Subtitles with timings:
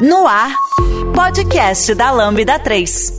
[0.00, 0.56] No ar,
[1.14, 3.18] podcast da Lambda 3.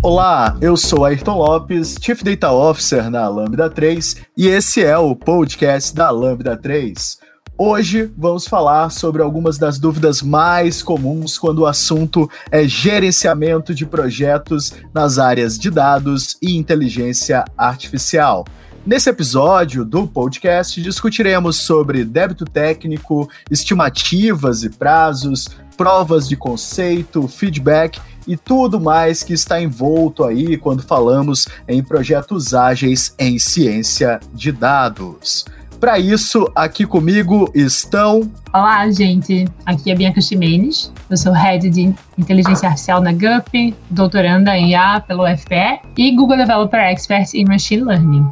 [0.00, 5.16] Olá, eu sou Ayrton Lopes, Chief Data Officer na Lambda 3 e esse é o
[5.16, 7.18] podcast da Lambda 3.
[7.58, 13.84] Hoje vamos falar sobre algumas das dúvidas mais comuns quando o assunto é gerenciamento de
[13.84, 18.44] projetos nas áreas de dados e inteligência artificial.
[18.88, 28.00] Nesse episódio do podcast, discutiremos sobre débito técnico, estimativas e prazos, provas de conceito, feedback
[28.26, 34.50] e tudo mais que está envolto aí quando falamos em projetos ágeis em ciência de
[34.50, 35.44] dados.
[35.78, 38.28] Para isso, aqui comigo estão.
[38.54, 39.46] Olá, gente.
[39.66, 40.90] Aqui é Bianca Ximenes.
[41.10, 46.38] Eu sou Head de Inteligência Artificial na GUP, doutoranda em IA pelo UFPE e Google
[46.38, 48.26] Developer Expert em Machine Learning.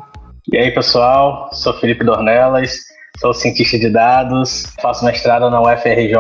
[0.53, 1.51] E aí, pessoal?
[1.53, 2.85] Sou Felipe Dornelas,
[3.19, 6.15] sou cientista de dados, faço mestrado na UFRJ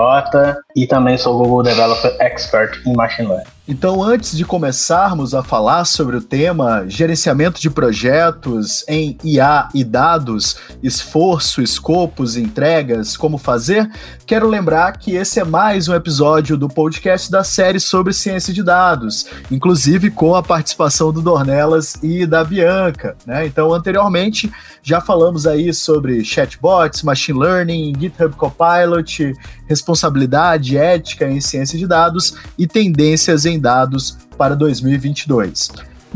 [0.75, 3.56] e também sou Google Developer Expert em Machine Learning.
[3.69, 9.83] Então, antes de começarmos a falar sobre o tema gerenciamento de projetos em IA e
[9.83, 13.91] dados, esforço, escopos, entregas, como fazer,
[14.25, 18.62] quero lembrar que esse é mais um episódio do podcast da série sobre ciência de
[18.62, 23.17] dados, inclusive com a participação do Dornelas e da Bianca.
[23.27, 23.47] Né?
[23.47, 24.48] Então, anteriormente,
[24.81, 29.34] já falamos aí sobre chatbots, machine learning, GitHub Copilot,
[29.69, 35.70] responsabilidade ética em ciência de dados e tendências em dados para 2022.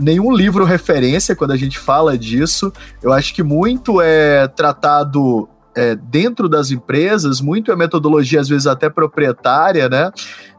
[0.00, 2.72] nenhum livro referência quando a gente fala disso.
[3.02, 8.66] Eu acho que muito é tratado é, dentro das empresas, muito é metodologia, às vezes
[8.66, 10.10] até proprietária, né?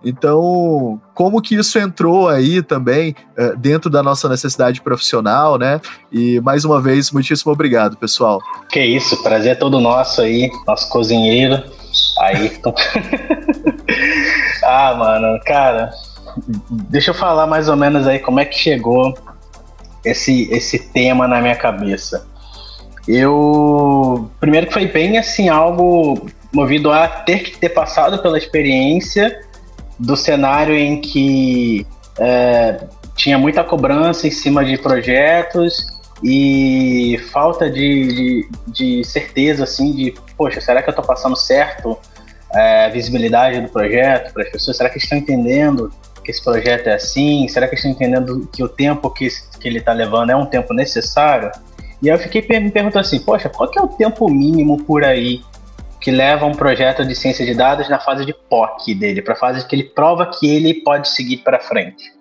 [0.04, 5.80] Então, como que isso entrou aí também é, dentro da nossa necessidade profissional, né?
[6.12, 8.40] E mais uma vez, muitíssimo obrigado, pessoal.
[8.70, 11.62] Que isso, prazer é todo nosso aí, nosso cozinheiro,
[12.20, 12.74] Ayrton.
[14.72, 15.92] ah, mano, cara,
[16.90, 19.14] deixa eu falar mais ou menos aí como é que chegou
[20.06, 22.26] esse, esse tema na minha cabeça.
[23.08, 24.30] Eu.
[24.40, 29.42] Primeiro que foi bem assim, algo movido a ter que ter passado pela experiência
[29.98, 31.86] do cenário em que
[32.20, 32.86] é,
[33.16, 35.86] tinha muita cobrança em cima de projetos
[36.24, 41.98] e falta de, de, de certeza, assim, de, poxa, será que eu estou passando certo
[42.54, 44.78] é, visibilidade do projeto para as pessoas?
[44.78, 45.92] Será que estão entendendo
[46.24, 47.48] que esse projeto é assim?
[47.48, 49.28] Será que estão entendendo que o tempo que,
[49.60, 51.52] que ele está levando é um tempo necessário?
[52.02, 55.42] E eu fiquei me perguntando assim, poxa, qual que é o tempo mínimo por aí
[56.00, 59.38] que leva um projeto de ciência de dados na fase de POC dele, para a
[59.38, 62.12] fase que ele prova que ele pode seguir para frente?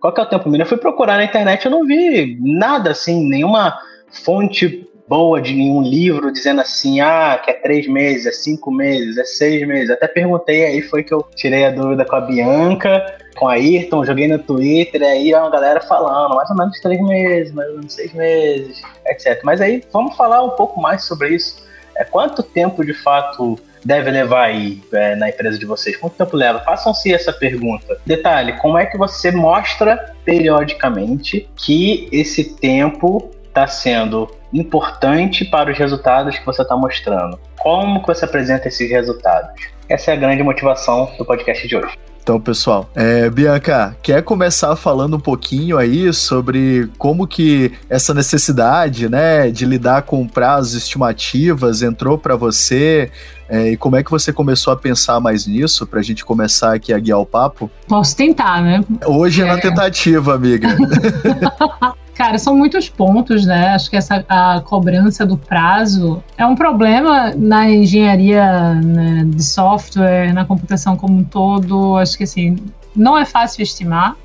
[0.00, 0.64] Qual que é o tempo mínimo?
[0.64, 3.78] Eu fui procurar na internet, eu não vi nada assim, nenhuma
[4.24, 9.18] fonte boa de nenhum livro dizendo assim, ah, que é três meses, é cinco meses,
[9.18, 9.90] é seis meses.
[9.90, 14.04] Até perguntei aí, foi que eu tirei a dúvida com a Bianca, com a Ayrton,
[14.04, 17.92] joguei no Twitter, aí uma galera falando, mais ou menos três meses, mais ou menos
[17.92, 19.40] seis meses, etc.
[19.44, 21.62] Mas aí vamos falar um pouco mais sobre isso.
[21.96, 25.96] É quanto tempo de fato deve levar aí é, na empresa de vocês?
[25.96, 26.60] Quanto tempo leva?
[26.60, 27.98] Façam-se essa pergunta.
[28.06, 35.78] Detalhe, como é que você mostra periodicamente que esse tempo está sendo importante para os
[35.78, 37.38] resultados que você está mostrando?
[37.60, 39.68] Como que você apresenta esses resultados?
[39.88, 41.98] Essa é a grande motivação do podcast de hoje.
[42.22, 49.08] Então, pessoal, é, Bianca, quer começar falando um pouquinho aí sobre como que essa necessidade,
[49.08, 53.10] né, de lidar com prazos estimativas entrou para você
[53.48, 56.72] é, e como é que você começou a pensar mais nisso para a gente começar
[56.74, 57.68] aqui a guiar o papo?
[57.88, 58.80] Posso tentar, né?
[59.04, 60.68] Hoje é, é na tentativa, amiga.
[62.22, 63.70] Cara, são muitos pontos, né?
[63.70, 70.32] Acho que essa a cobrança do prazo é um problema na engenharia né, de software,
[70.32, 71.96] na computação como um todo.
[71.96, 72.58] Acho que assim,
[72.94, 74.16] não é fácil estimar.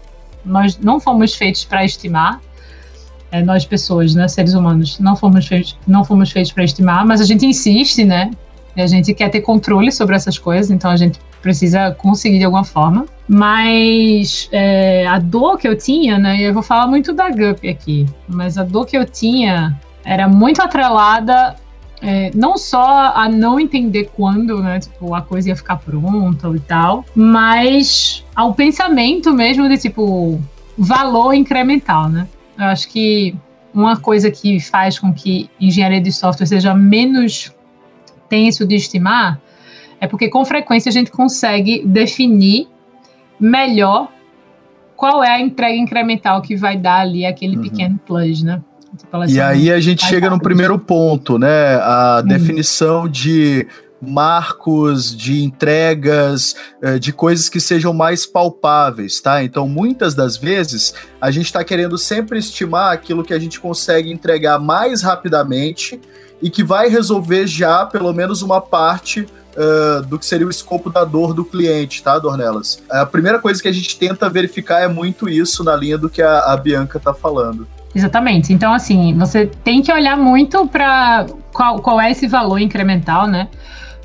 [0.46, 2.40] Nós não fomos feitos para estimar.
[3.32, 7.20] É, nós pessoas, né, seres humanos, não fomos feitos, não fomos feitos para estimar, mas
[7.20, 8.30] a gente insiste, né?
[8.76, 12.46] E a gente quer ter controle sobre essas coisas, então a gente precisa conseguir de
[12.46, 13.06] alguma forma.
[13.28, 16.42] Mas é, a dor que eu tinha, né?
[16.42, 20.62] Eu vou falar muito da GUP aqui, mas a dor que eu tinha era muito
[20.62, 21.56] atrelada
[22.02, 26.60] é, não só a não entender quando, né, tipo, a coisa ia ficar pronta e
[26.60, 30.40] tal, mas ao pensamento mesmo de, tipo,
[30.78, 32.28] valor incremental, né?
[32.58, 33.36] Eu acho que
[33.74, 37.52] uma coisa que faz com que engenharia de software seja menos
[38.30, 39.40] tenso de estimar
[40.00, 42.68] é porque com frequência a gente consegue definir
[43.40, 44.10] melhor
[44.96, 47.64] qual é a entrega incremental que vai dar ali aquele uhum.
[47.64, 48.62] pequeno plus, né?
[48.98, 51.76] Tipo, e aí a gente chega no primeiro ponto, né?
[51.76, 52.28] A uhum.
[52.28, 53.68] definição de
[54.02, 59.44] marcos, de entregas, eh, de coisas que sejam mais palpáveis, tá?
[59.44, 64.12] Então, muitas das vezes, a gente está querendo sempre estimar aquilo que a gente consegue
[64.12, 66.00] entregar mais rapidamente
[66.42, 69.26] e que vai resolver já pelo menos uma parte
[69.58, 72.82] uh, do que seria o escopo da dor do cliente, tá, Dornelas?
[72.90, 76.22] A primeira coisa que a gente tenta verificar é muito isso na linha do que
[76.22, 77.68] a, a Bianca tá falando.
[77.94, 78.54] Exatamente.
[78.54, 83.48] Então, assim, você tem que olhar muito para qual, qual é esse valor incremental, né?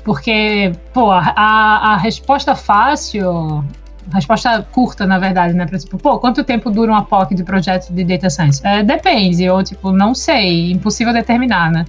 [0.03, 3.63] Porque, pô, a, a resposta fácil,
[4.11, 5.65] resposta curta, na verdade, né?
[5.65, 8.59] Para tipo, pô, quanto tempo dura uma POC de projeto de data science?
[8.65, 11.85] É, depende, ou tipo, não sei, impossível determinar, né?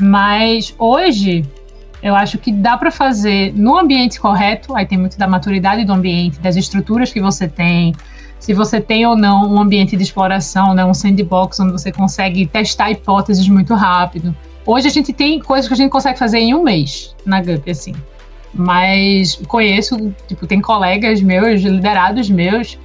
[0.00, 1.44] Mas hoje,
[2.02, 5.92] eu acho que dá para fazer no ambiente correto, aí tem muito da maturidade do
[5.92, 7.94] ambiente, das estruturas que você tem,
[8.38, 12.46] se você tem ou não um ambiente de exploração, né, um sandbox onde você consegue
[12.46, 14.34] testar hipóteses muito rápido.
[14.64, 17.70] Hoje a gente tem coisas que a gente consegue fazer em um mês na GUP,
[17.70, 17.94] assim.
[18.54, 22.78] Mas conheço, tipo, tem colegas meus, liderados meus,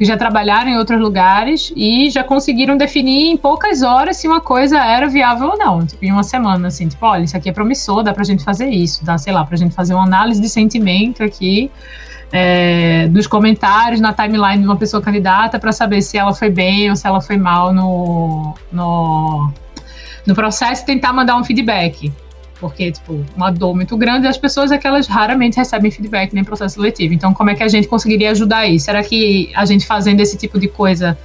[0.00, 4.40] que já trabalharam em outros lugares e já conseguiram definir em poucas horas se uma
[4.40, 5.84] coisa era viável ou não.
[5.84, 8.70] Tipo, em uma semana, assim, tipo, olha, isso aqui é promissor, dá pra gente fazer
[8.70, 11.70] isso, dá, sei lá, pra gente fazer uma análise de sentimento aqui.
[12.32, 16.88] É, dos comentários na timeline de uma pessoa candidata para saber se ela foi bem
[16.88, 19.52] ou se ela foi mal no, no,
[20.26, 22.10] no processo e tentar mandar um feedback
[22.60, 26.44] porque, tipo, uma dor muito grande, as pessoas é que elas raramente recebem feedback nem
[26.44, 27.14] processo seletivo.
[27.14, 28.78] Então, como é que a gente conseguiria ajudar aí?
[28.78, 31.18] Será que a gente fazendo esse tipo de coisa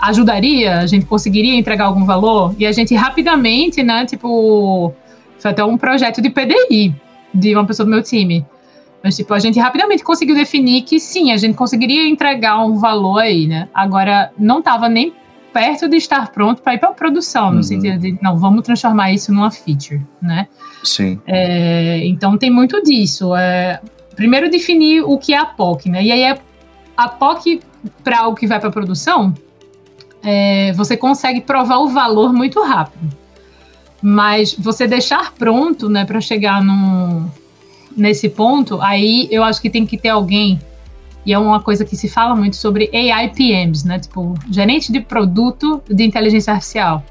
[0.00, 0.78] ajudaria?
[0.78, 2.54] A gente conseguiria entregar algum valor?
[2.58, 4.92] E a gente rapidamente, né, tipo,
[5.38, 6.94] foi até um projeto de PDI
[7.34, 8.44] de uma pessoa do meu time.
[9.04, 13.18] Mas, tipo, a gente rapidamente conseguiu definir que sim, a gente conseguiria entregar um valor
[13.18, 13.68] aí, né?
[13.74, 15.12] Agora, não estava nem
[15.52, 17.54] perto de estar pronto para ir para a produção, uhum.
[17.54, 20.48] no sentido de, não, vamos transformar isso numa feature, né?
[20.82, 21.20] Sim.
[21.26, 23.34] É, então tem muito disso.
[23.34, 23.80] É,
[24.14, 26.04] primeiro definir o que é a POC, né?
[26.04, 26.38] E aí é
[26.96, 27.60] a POC
[28.04, 29.34] para o que vai para a produção,
[30.22, 33.16] é, você consegue provar o valor muito rápido.
[34.02, 37.28] Mas você deixar pronto, né, para chegar num,
[37.96, 40.60] nesse ponto, aí eu acho que tem que ter alguém
[41.24, 43.98] e é uma coisa que se fala muito sobre AI PMs, né?
[43.98, 47.04] Tipo, gerente de produto de inteligência artificial.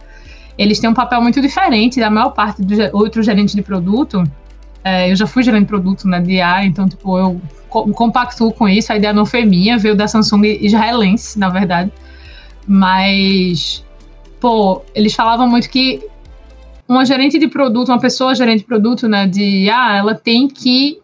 [0.57, 4.23] Eles têm um papel muito diferente da maior parte dos outros gerentes de produto.
[4.83, 8.67] É, eu já fui gerente de produto na né, DA, então, tipo, eu compactuo com
[8.67, 8.91] isso.
[8.91, 11.91] A ideia não foi minha, veio da Samsung israelense, na verdade.
[12.67, 13.83] Mas
[14.39, 16.01] pô, eles falavam muito que
[16.87, 20.99] uma gerente de produto, uma pessoa gerente de produto, né, de, ah, ela tem que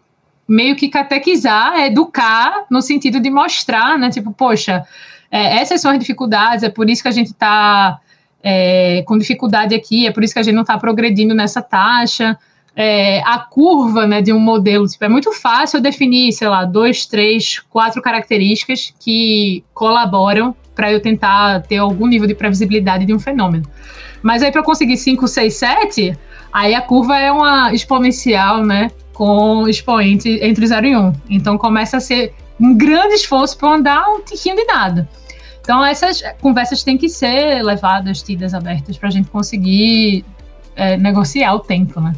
[0.48, 4.84] meio que catequizar, educar, no sentido de mostrar, né, tipo, poxa,
[5.30, 7.98] é, essas são as dificuldades, é por isso que a gente está
[8.42, 12.38] é, com dificuldade aqui, é por isso que a gente não está progredindo nessa taxa,
[12.76, 14.86] é, a curva né, de um modelo.
[14.86, 21.00] Tipo, é muito fácil definir, sei lá, dois, três, quatro características que colaboram para eu
[21.00, 23.64] tentar ter algum nível de previsibilidade de um fenômeno.
[24.22, 26.18] Mas aí para conseguir 5, 6, 7,
[26.52, 28.90] aí a curva é uma exponencial, né?
[29.16, 31.00] Com expoente entre 0 e 1.
[31.00, 31.12] Um.
[31.30, 35.08] Então começa a ser um grande esforço para andar um tiquinho de nada.
[35.60, 40.22] Então essas conversas têm que ser levadas, tidas abertas, para a gente conseguir
[40.76, 42.12] é, negociar o tempo, né?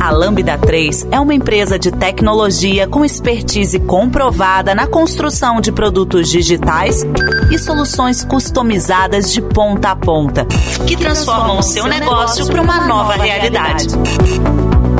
[0.00, 6.30] A Lambda 3 é uma empresa de tecnologia com expertise comprovada na construção de produtos
[6.30, 7.04] digitais
[7.50, 10.46] e soluções customizadas de ponta a ponta,
[10.86, 13.88] que transformam o seu negócio para uma nova realidade.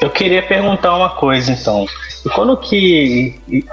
[0.00, 1.86] Eu queria perguntar uma coisa, então.
[2.34, 3.64] Quando que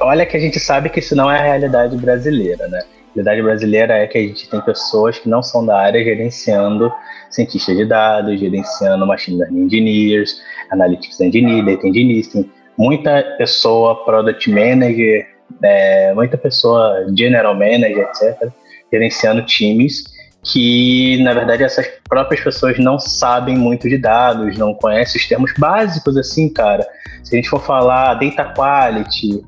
[0.00, 2.80] olha que a gente sabe que isso não é a realidade brasileira, né?
[2.80, 6.90] A realidade brasileira é que a gente tem pessoas que não são da área gerenciando
[7.28, 14.50] cientistas de dados, gerenciando machine learning engineers, analytics engineers, data engineers, tem muita pessoa product
[14.50, 15.26] manager,
[15.62, 18.50] é, muita pessoa general manager, etc.,
[18.92, 20.04] gerenciando times
[20.42, 25.52] que, na verdade, essas próprias pessoas não sabem muito de dados, não conhecem os termos
[25.58, 26.86] básicos, assim, cara.
[27.22, 29.44] Se a gente for falar data quality,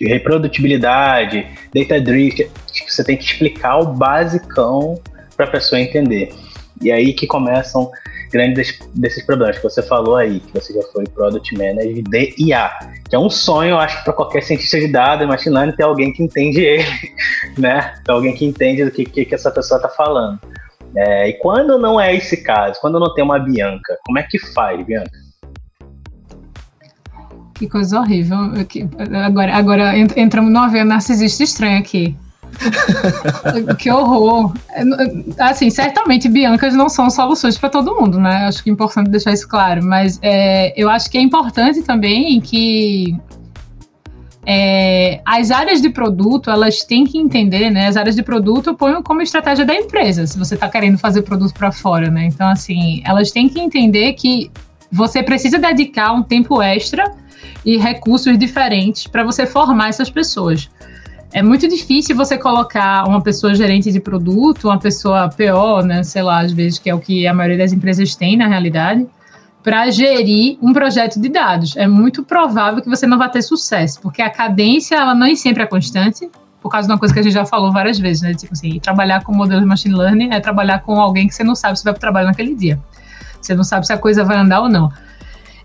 [0.00, 2.50] reprodutibilidade, data drift,
[2.86, 5.00] você tem que explicar o basicão
[5.36, 6.30] para a pessoa entender.
[6.82, 7.90] E aí que começam
[8.30, 12.70] grandes desses problemas que você falou aí, que você já foi Product Manager de IA,
[13.08, 16.60] que é um sonho, acho, para qualquer cientista de dados, learning, ter alguém que entende
[16.60, 16.86] ele,
[17.58, 17.94] né?
[18.04, 20.38] Ter alguém que entende do que, que, que essa pessoa está falando.
[20.96, 24.38] É, e quando não é esse caso, quando não tem uma Bianca, como é que
[24.38, 25.10] faz, Bianca?
[27.54, 28.38] Que coisa horrível.
[29.24, 32.16] Agora, agora entramos numa veia narcisista estranha aqui.
[33.78, 34.52] que horror.
[35.38, 38.46] Assim, certamente Biancas não são soluções para todo mundo, né?
[38.46, 39.82] Acho que é importante deixar isso claro.
[39.84, 43.18] Mas é, eu acho que é importante também que
[44.46, 47.86] é, as áreas de produto, elas têm que entender, né?
[47.86, 51.52] As áreas de produto ponho como estratégia da empresa, se você está querendo fazer produto
[51.54, 52.26] para fora, né?
[52.26, 54.50] Então, assim, elas têm que entender que
[54.90, 57.12] você precisa dedicar um tempo extra
[57.64, 60.70] e recursos diferentes para você formar essas pessoas.
[61.32, 66.22] É muito difícil você colocar uma pessoa gerente de produto, uma pessoa PO, né, sei
[66.22, 69.06] lá, às vezes que é o que a maioria das empresas tem na realidade,
[69.62, 71.76] para gerir um projeto de dados.
[71.76, 75.62] É muito provável que você não vá ter sucesso, porque a cadência ela nem sempre
[75.62, 76.28] é constante,
[76.60, 78.34] por causa de uma coisa que a gente já falou várias vezes, né?
[78.34, 81.54] Tipo assim, trabalhar com modelo de machine learning é trabalhar com alguém que você não
[81.54, 82.78] sabe se vai para o trabalho naquele dia.
[83.40, 84.92] Você não sabe se a coisa vai andar ou não.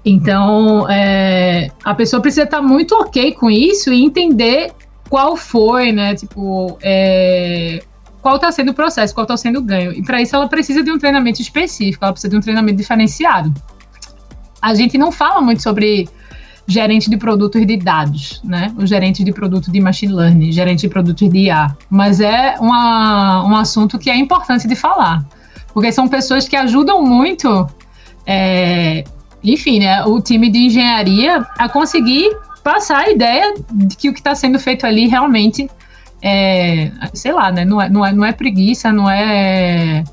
[0.05, 4.71] Então, é, a pessoa precisa estar muito ok com isso e entender
[5.09, 6.15] qual foi, né?
[6.15, 7.83] Tipo, é,
[8.21, 9.91] qual está sendo o processo, qual está sendo o ganho.
[9.91, 13.53] E para isso ela precisa de um treinamento específico, ela precisa de um treinamento diferenciado.
[14.61, 16.09] A gente não fala muito sobre
[16.67, 18.73] gerente de produtos de dados, né?
[18.77, 21.75] O gerente de produto de machine learning, gerente de produtos de IA.
[21.89, 25.23] Mas é uma, um assunto que é importante de falar,
[25.73, 27.67] porque são pessoas que ajudam muito
[28.25, 29.03] é,
[29.43, 32.35] enfim, né, o time de engenharia a conseguir
[32.65, 35.69] passar a ideia de que o que está sendo feito ali realmente
[36.19, 40.03] é, sei lá, né, não é, não é, não é preguiça, não é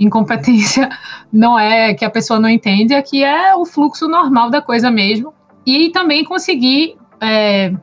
[0.00, 0.88] incompetência,
[1.30, 4.90] não é que a pessoa não entende, é que é o fluxo normal da coisa
[4.90, 5.34] mesmo.
[5.66, 7.74] E também conseguir é,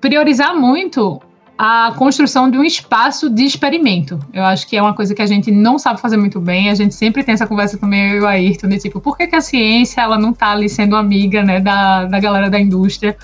[0.00, 1.20] priorizar muito
[1.62, 4.18] a construção de um espaço de experimento.
[4.32, 6.70] Eu acho que é uma coisa que a gente não sabe fazer muito bem.
[6.70, 9.26] A gente sempre tem essa conversa também, eu e o Ayrton, de tipo, por que,
[9.26, 13.14] que a ciência ela não está ali sendo amiga né, da, da galera da indústria?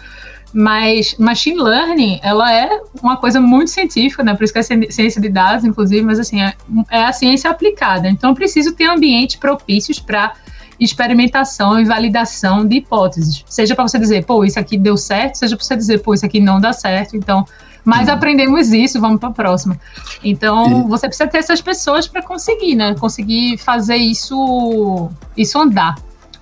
[0.52, 4.34] Mas machine learning, ela é uma coisa muito científica, né?
[4.34, 6.52] Por isso que é ciência de dados, inclusive, mas assim, é,
[6.90, 8.06] é a ciência aplicada.
[8.06, 10.34] Então, preciso ter ambientes propícios para
[10.78, 13.44] experimentação e validação de hipóteses.
[13.48, 16.26] Seja para você dizer, pô, isso aqui deu certo, seja para você dizer, pô, isso
[16.26, 17.16] aqui não dá certo.
[17.16, 17.44] Então,
[17.84, 18.14] mas uhum.
[18.14, 19.78] aprendemos isso, vamos para a próxima.
[20.22, 20.88] Então, e...
[20.88, 22.94] você precisa ter essas pessoas para conseguir, né?
[22.94, 25.94] Conseguir fazer isso, isso andar.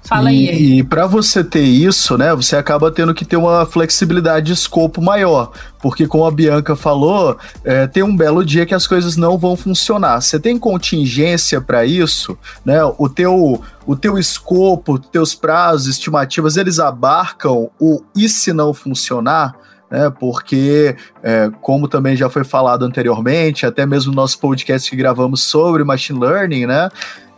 [0.06, 0.78] Fala e, aí.
[0.78, 5.00] E para você ter isso, né, você acaba tendo que ter uma flexibilidade de escopo
[5.00, 9.38] maior, porque como a Bianca falou, é, tem um belo dia que as coisas não
[9.38, 10.20] vão funcionar.
[10.20, 12.80] Você tem contingência para isso, né?
[12.98, 19.54] O teu o teu escopo, teus prazos, estimativas, eles abarcam o e se não funcionar?
[19.94, 20.12] Né?
[20.18, 25.44] Porque, é, como também já foi falado anteriormente, até mesmo no nosso podcast que gravamos
[25.44, 26.88] sobre machine learning, né?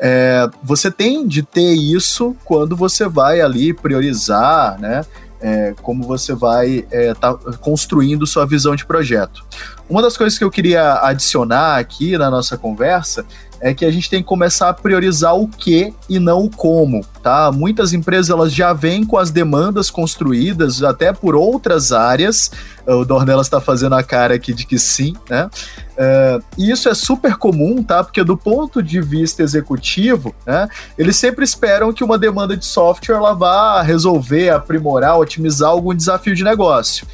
[0.00, 5.04] É, você tem de ter isso quando você vai ali priorizar, né?
[5.38, 9.44] É, como você vai é, tá construindo sua visão de projeto.
[9.86, 13.26] Uma das coisas que eu queria adicionar aqui na nossa conversa
[13.66, 17.04] é que a gente tem que começar a priorizar o que e não o como,
[17.20, 17.50] tá?
[17.50, 22.52] Muitas empresas elas já vêm com as demandas construídas até por outras áreas.
[22.86, 25.50] O Dornelas está fazendo a cara aqui de que sim, né?
[25.98, 28.04] Uh, e isso é super comum, tá?
[28.04, 33.16] Porque do ponto de vista executivo, né, eles sempre esperam que uma demanda de software
[33.16, 37.04] ela vá resolver, aprimorar, otimizar algum desafio de negócio.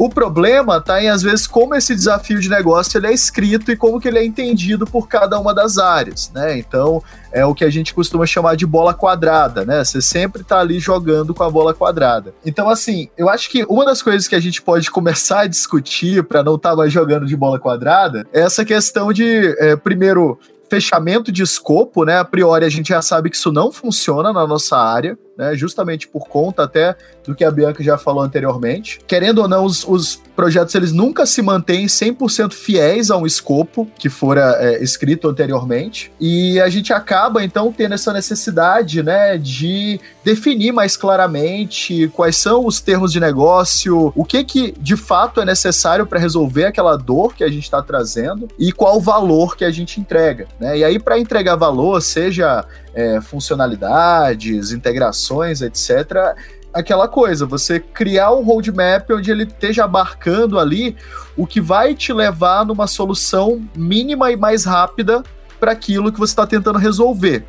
[0.00, 3.76] O problema está em, às vezes, como esse desafio de negócio ele é escrito e
[3.76, 6.56] como que ele é entendido por cada uma das áreas, né?
[6.56, 9.84] Então, é o que a gente costuma chamar de bola quadrada, né?
[9.84, 12.32] Você sempre está ali jogando com a bola quadrada.
[12.46, 16.24] Então, assim, eu acho que uma das coisas que a gente pode começar a discutir
[16.24, 20.38] para não estar tá mais jogando de bola quadrada é essa questão de, é, primeiro,
[20.70, 22.18] fechamento de escopo, né?
[22.18, 25.56] A priori a gente já sabe que isso não funciona na nossa área, né?
[25.56, 26.94] Justamente por conta até
[27.26, 29.00] do que a Bianca já falou anteriormente.
[29.06, 33.88] Querendo ou não, os, os projetos eles nunca se mantêm 100% fiéis a um escopo
[33.98, 36.12] que fora é, escrito anteriormente.
[36.20, 42.66] E a gente acaba então tendo essa necessidade, né, de definir mais claramente quais são
[42.66, 47.34] os termos de negócio, o que que de fato é necessário para resolver aquela dor
[47.34, 50.76] que a gente está trazendo e qual o valor que a gente entrega, né?
[50.78, 56.36] E aí para entregar valor, seja é, funcionalidades, integrações, etc
[56.72, 60.96] aquela coisa, você criar um roadmap onde ele esteja abarcando ali
[61.36, 65.22] o que vai te levar numa solução mínima e mais rápida
[65.58, 67.44] para aquilo que você está tentando resolver.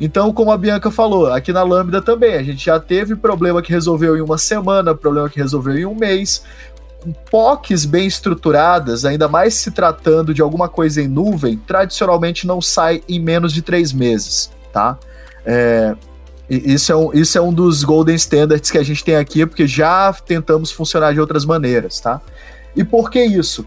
[0.00, 3.70] Então, como a Bianca falou, aqui na Lambda também, a gente já teve problema que
[3.70, 6.44] resolveu em uma semana, problema que resolveu em um mês.
[7.30, 13.02] POCs bem estruturadas, ainda mais se tratando de alguma coisa em nuvem, tradicionalmente não sai
[13.08, 14.98] em menos de três meses, tá?
[15.44, 15.94] É,
[16.48, 19.66] isso é, um, isso é um dos golden standards que a gente tem aqui, porque
[19.66, 22.20] já tentamos funcionar de outras maneiras, tá?
[22.76, 23.66] E por que isso?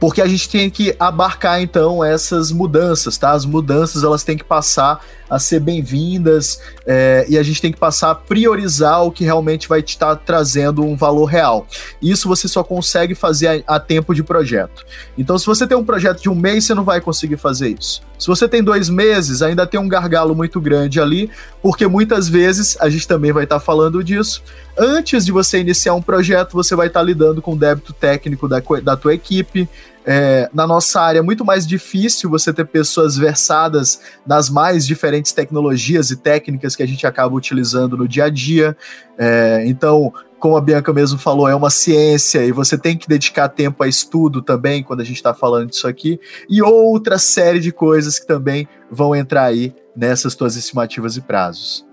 [0.00, 3.30] Porque a gente tem que abarcar então essas mudanças, tá?
[3.30, 7.78] As mudanças elas têm que passar a ser bem-vindas é, e a gente tem que
[7.78, 11.66] passar a priorizar o que realmente vai te estar tá trazendo um valor real.
[12.02, 14.84] Isso você só consegue fazer a, a, tempo de projeto.
[15.16, 18.02] Então, se você tem um projeto de um mês, você não vai conseguir fazer isso.
[18.18, 21.30] Se você tem dois meses, ainda tem um gargalo muito grande ali,
[21.62, 24.42] porque muitas vezes a gente também vai estar tá falando disso.
[24.78, 28.46] Antes de você iniciar um projeto, você vai estar tá lidando com o débito técnico
[28.46, 29.68] da, da tua equipe,
[30.04, 35.32] é, na nossa área é muito mais difícil você ter pessoas versadas nas mais diferentes
[35.32, 38.76] tecnologias e técnicas que a gente acaba utilizando no dia a dia.
[39.16, 43.48] É, então, como a Bianca mesmo falou, é uma ciência e você tem que dedicar
[43.48, 47.70] tempo a estudo também quando a gente está falando disso aqui, e outra série de
[47.70, 51.91] coisas que também vão entrar aí nessas tuas estimativas e prazos.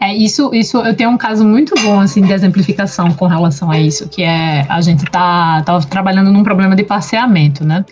[0.00, 3.78] É, isso, isso eu tenho um caso muito bom assim de exemplificação com relação a
[3.78, 7.84] isso, que é a gente tá, tá trabalhando num problema de parceamento, né?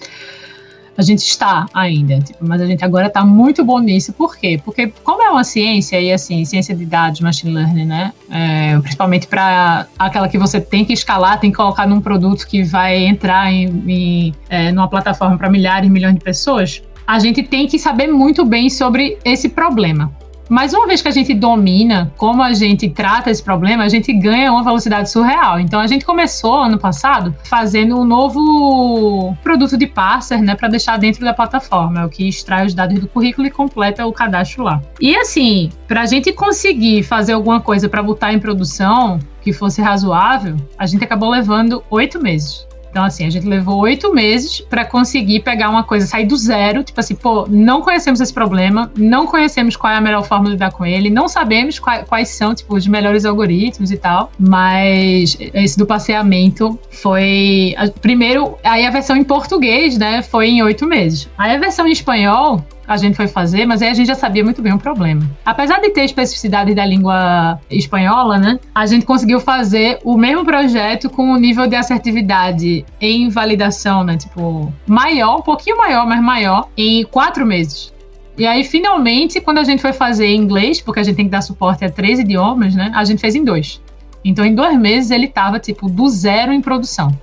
[0.97, 4.13] A gente está ainda, tipo, mas a gente agora está muito bom nisso.
[4.13, 4.61] Por quê?
[4.65, 8.13] Porque como é uma ciência e assim, ciência de dados, machine learning, né?
[8.31, 12.63] É, principalmente para aquela que você tem que escalar, tem que colocar num produto que
[12.63, 16.81] vai entrar em, em é, numa plataforma para milhares, milhões de pessoas.
[17.07, 20.13] A gente tem que saber muito bem sobre esse problema.
[20.49, 24.13] Mas uma vez que a gente domina como a gente trata esse problema, a gente
[24.13, 25.59] ganha uma velocidade surreal.
[25.59, 30.99] Então a gente começou ano passado fazendo um novo produto de parser, né, para deixar
[30.99, 34.83] dentro da plataforma, o que extrai os dados do currículo e completa o cadastro lá.
[35.01, 39.81] E assim, para a gente conseguir fazer alguma coisa para botar em produção que fosse
[39.83, 42.67] razoável, a gente acabou levando oito meses.
[42.95, 46.85] Então, assim, a gente levou oito meses para conseguir pegar uma coisa, sair do zero,
[46.85, 50.53] tipo assim, pô, não conhecemos esse problema, não conhecemos qual é a melhor forma de
[50.53, 55.77] lidar com ele, não sabemos quais, são, tipo, os melhores algoritmos e tal, mas esse
[55.77, 57.75] do passeamento foi.
[58.01, 61.29] Primeiro, aí a versão em português, né, foi em oito meses.
[61.37, 64.45] Aí a versão em espanhol, a gente foi fazer, mas aí a gente já sabia
[64.45, 65.29] muito bem o problema.
[65.45, 71.09] Apesar de ter especificidade da língua espanhola, né, a gente conseguiu fazer o mesmo projeto
[71.09, 76.69] com um nível de assertividade em validação, né, tipo, maior, um pouquinho maior, mas maior,
[76.77, 77.93] em quatro meses.
[78.37, 81.31] E aí, finalmente, quando a gente foi fazer em inglês, porque a gente tem que
[81.31, 82.91] dar suporte a três idiomas, né?
[82.93, 83.81] A gente fez em dois.
[84.25, 87.17] Então, em dois meses, ele estava, tipo, do zero em produção.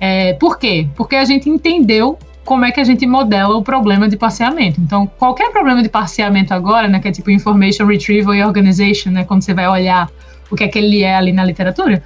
[0.00, 0.88] É, por quê?
[0.96, 4.80] Porque a gente entendeu como é que a gente modela o problema de parceamento.
[4.80, 9.24] Então, qualquer problema de parceamento agora, né, que é tipo information retrieval e organization, né,
[9.24, 10.10] quando você vai olhar
[10.50, 12.02] o que é que ele é ali na literatura,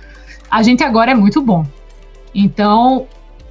[0.51, 1.66] a gente agora é muito bom.
[2.35, 3.07] Então,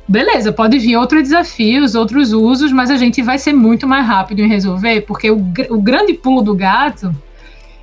[0.07, 4.41] beleza, pode vir outros desafios, outros usos, mas a gente vai ser muito mais rápido
[4.41, 5.37] em resolver, porque o,
[5.69, 7.13] o grande pulo do gato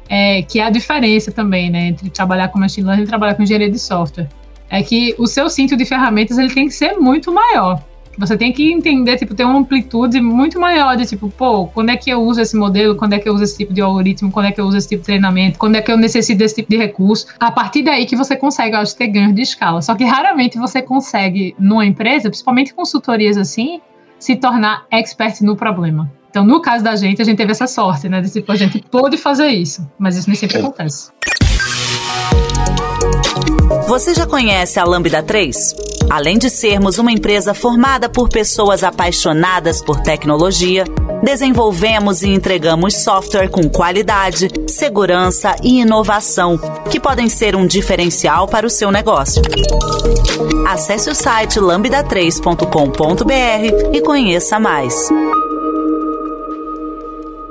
[0.09, 3.43] é que é a diferença também, né, entre trabalhar com machine learning e trabalhar com
[3.43, 4.29] engenharia de software.
[4.71, 7.83] É que o seu cinto de ferramentas ele tem que ser muito maior.
[8.19, 11.97] Você tem que entender, tipo, ter uma amplitude muito maior de tipo, pô, quando é
[11.97, 14.47] que eu uso esse modelo, quando é que eu uso esse tipo de algoritmo, quando
[14.47, 16.71] é que eu uso esse tipo de treinamento, quando é que eu necessito desse tipo
[16.71, 17.27] de recurso.
[17.41, 19.81] A partir daí que você consegue, acho, ter ganhos de escala.
[19.81, 23.81] Só que raramente você consegue, numa empresa, principalmente consultorias assim,
[24.19, 26.11] se tornar expert no problema.
[26.31, 28.21] Então, no caso da gente, a gente teve essa sorte, né?
[28.21, 31.11] De tipo, a gente pôde fazer isso, mas isso nem sempre acontece.
[33.87, 35.92] Você já conhece a Lambda 3?
[36.11, 40.85] Além de sermos uma empresa formada por pessoas apaixonadas por tecnologia,
[41.23, 46.59] desenvolvemos e entregamos software com qualidade, segurança e inovação,
[46.91, 49.43] que podem ser um diferencial para o seu negócio.
[50.67, 55.09] Acesse o site lambda3.com.br e conheça mais.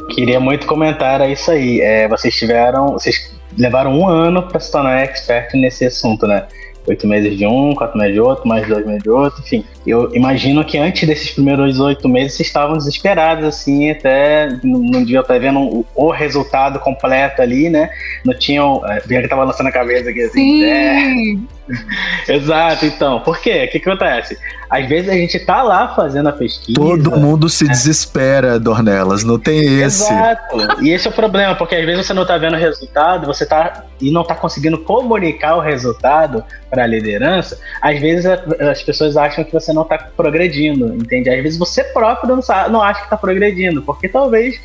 [0.09, 1.79] Queria muito comentar isso aí.
[1.79, 6.45] É, vocês tiveram, vocês levaram um ano para se tornar expert nesse assunto, né?
[6.87, 9.63] Oito meses de um, quatro meses de outro, mais dois meses de outro, enfim.
[9.85, 15.21] Eu imagino que antes desses primeiros oito meses vocês estavam desesperados, assim, até não devia
[15.21, 17.89] estar vendo o, o, resultado completo ali, né?
[18.23, 18.81] Não tinham.
[18.87, 20.33] É, Bianca tava lançando a cabeça aqui assim.
[20.33, 20.65] Sim.
[20.65, 21.61] É.
[22.27, 23.19] Exato, então.
[23.21, 23.65] Por quê?
[23.67, 24.37] O que, que acontece?
[24.69, 26.79] Às vezes a gente tá lá fazendo a pesquisa.
[26.79, 27.71] Todo mundo se né?
[27.71, 30.03] desespera, Dornelas, não tem esse.
[30.03, 30.81] Exato.
[30.81, 33.45] E esse é o problema, porque às vezes você não tá vendo o resultado, você
[33.45, 37.59] tá e não tá conseguindo comunicar o resultado para a liderança.
[37.81, 41.29] Às vezes as pessoas acham que você não tá progredindo, entende?
[41.29, 44.59] Às vezes você próprio não, sabe, não acha que tá progredindo, porque talvez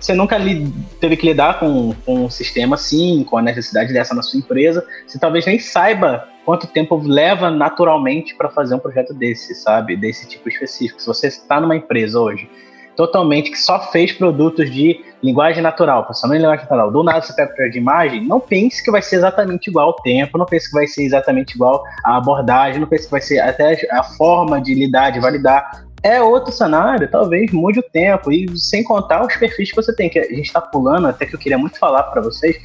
[0.00, 4.14] você nunca li, teve que lidar com, com um sistema assim, com a necessidade dessa
[4.14, 9.14] na sua empresa, você talvez nem saiba quanto tempo leva naturalmente para fazer um projeto
[9.14, 9.96] desse, sabe?
[9.96, 11.00] Desse tipo específico.
[11.00, 12.50] Se você está numa empresa hoje
[12.96, 17.32] totalmente que só fez produtos de linguagem natural, processamento de linguagem natural, do nada você
[17.32, 20.74] pega de imagem, não pense que vai ser exatamente igual ao tempo, não pense que
[20.74, 24.74] vai ser exatamente igual à abordagem, não pense que vai ser até a forma de
[24.74, 25.84] lidar, de validar.
[26.02, 30.10] É outro cenário, talvez mude o tempo, e sem contar os perfis que você tem,
[30.10, 32.56] que a gente está pulando, até que eu queria muito falar para vocês,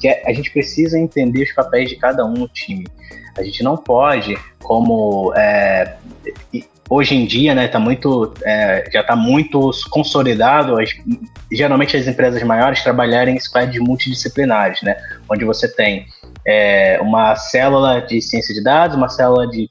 [0.00, 2.84] que é, a gente precisa entender os papéis de cada um no time.
[3.38, 5.96] A gente não pode, como é,
[6.90, 10.90] hoje em dia, né, tá muito, é, já está muito consolidado, as,
[11.50, 14.96] geralmente as empresas maiores trabalharem em squads multidisciplinares, né,
[15.30, 16.06] onde você tem
[16.44, 19.70] é, uma célula de ciência de dados, uma célula de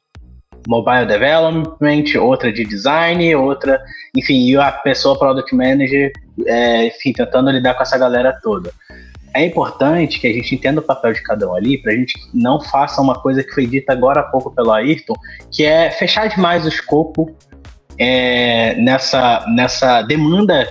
[0.66, 3.82] mobile development, outra de design, outra,
[4.16, 6.12] enfim, e a pessoa product manager,
[6.46, 8.72] é, enfim, tentando lidar com essa galera toda
[9.34, 12.14] é importante que a gente entenda o papel de cada um ali, para a gente
[12.34, 15.14] não faça uma coisa que foi dita agora há pouco pelo Ayrton,
[15.52, 17.36] que é fechar demais o escopo
[17.98, 20.68] é, nessa, nessa demanda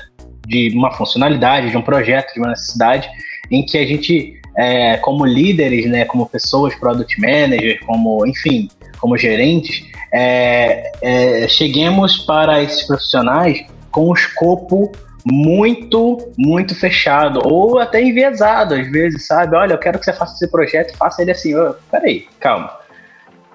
[0.46, 3.08] de uma funcionalidade, de um projeto, de uma necessidade,
[3.50, 8.68] em que a gente, é, como líderes, né, como pessoas, product manager, como, enfim,
[8.98, 14.90] como gerentes, é, é cheguemos para esses profissionais com o escopo
[15.30, 19.56] muito, muito fechado, ou até enviesado às vezes, sabe?
[19.56, 21.54] Olha, eu quero que você faça esse projeto, faça ele assim.
[21.54, 22.78] Oh, peraí, calma.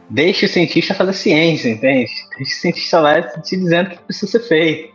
[0.10, 2.12] Deixe o cientista fazer ciência, entende?
[2.38, 4.94] Deixe o cientista lá te dizendo o que precisa ser feito.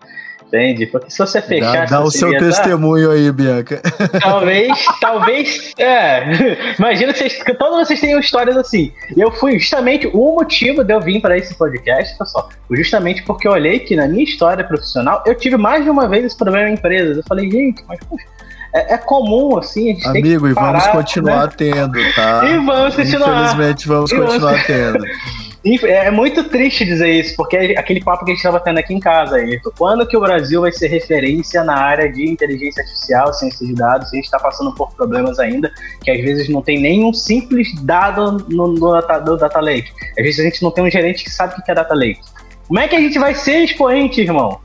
[0.49, 0.87] Entende?
[0.87, 1.87] Porque se você fechar.
[1.87, 3.83] Dá, dá o seu testemunho aí, Bianca.
[4.21, 5.75] Talvez, talvez.
[5.79, 6.25] É.
[6.79, 8.91] Imagina que, vocês, que todos vocês tenham histórias assim.
[9.15, 12.49] Eu fui justamente o motivo de eu vir para esse podcast, pessoal.
[12.71, 16.25] Justamente porque eu olhei que na minha história profissional eu tive mais de uma vez
[16.25, 17.19] esse problema em empresas.
[17.19, 18.25] Eu falei, gente, mas poxa.
[18.75, 21.53] É, é, comum, assim, a gente Amigo, tem que parar, e vamos continuar né?
[21.57, 22.43] tendo, tá?
[22.45, 23.45] E vamos continuar.
[23.45, 24.67] Infelizmente, vamos e continuar vamos...
[24.67, 25.05] tendo.
[25.85, 28.95] É muito triste dizer isso, porque é aquele papo que a gente estava tendo aqui
[28.95, 29.71] em casa, Ayrton.
[29.77, 34.13] Quando que o Brasil vai ser referência na área de inteligência artificial, ciência de dados?
[34.13, 38.45] A gente está passando por problemas ainda, que às vezes não tem nenhum simples dado
[38.49, 39.91] no, no, data, no data lake.
[40.19, 42.21] Às vezes a gente não tem um gerente que sabe o que é data lake.
[42.67, 44.61] Como é que a gente vai ser expoente, irmão?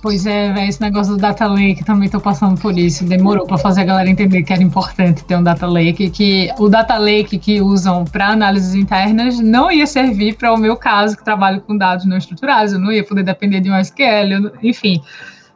[0.00, 3.04] Pois é, véio, esse negócio do data lake também tô passando por isso.
[3.04, 6.68] Demorou para fazer a galera entender que era importante ter um data lake, que o
[6.68, 11.24] data lake que usam para análises internas não ia servir para o meu caso, que
[11.24, 15.00] trabalho com dados não estruturados, eu não ia poder depender de um SQL, enfim.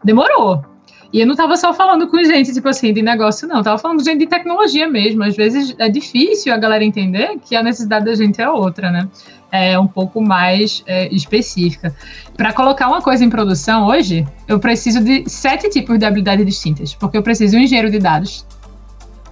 [0.03, 0.72] Demorou.
[1.13, 3.59] E eu não estava só falando com gente, tipo assim, de negócio, não.
[3.59, 5.23] Eu tava falando com gente de tecnologia mesmo.
[5.23, 9.09] Às vezes é difícil a galera entender que a necessidade da gente é outra, né?
[9.51, 11.95] É um pouco mais é, específica.
[12.35, 16.95] Para colocar uma coisa em produção hoje, eu preciso de sete tipos de habilidades distintas.
[16.95, 18.47] Porque eu preciso de um engenheiro de dados,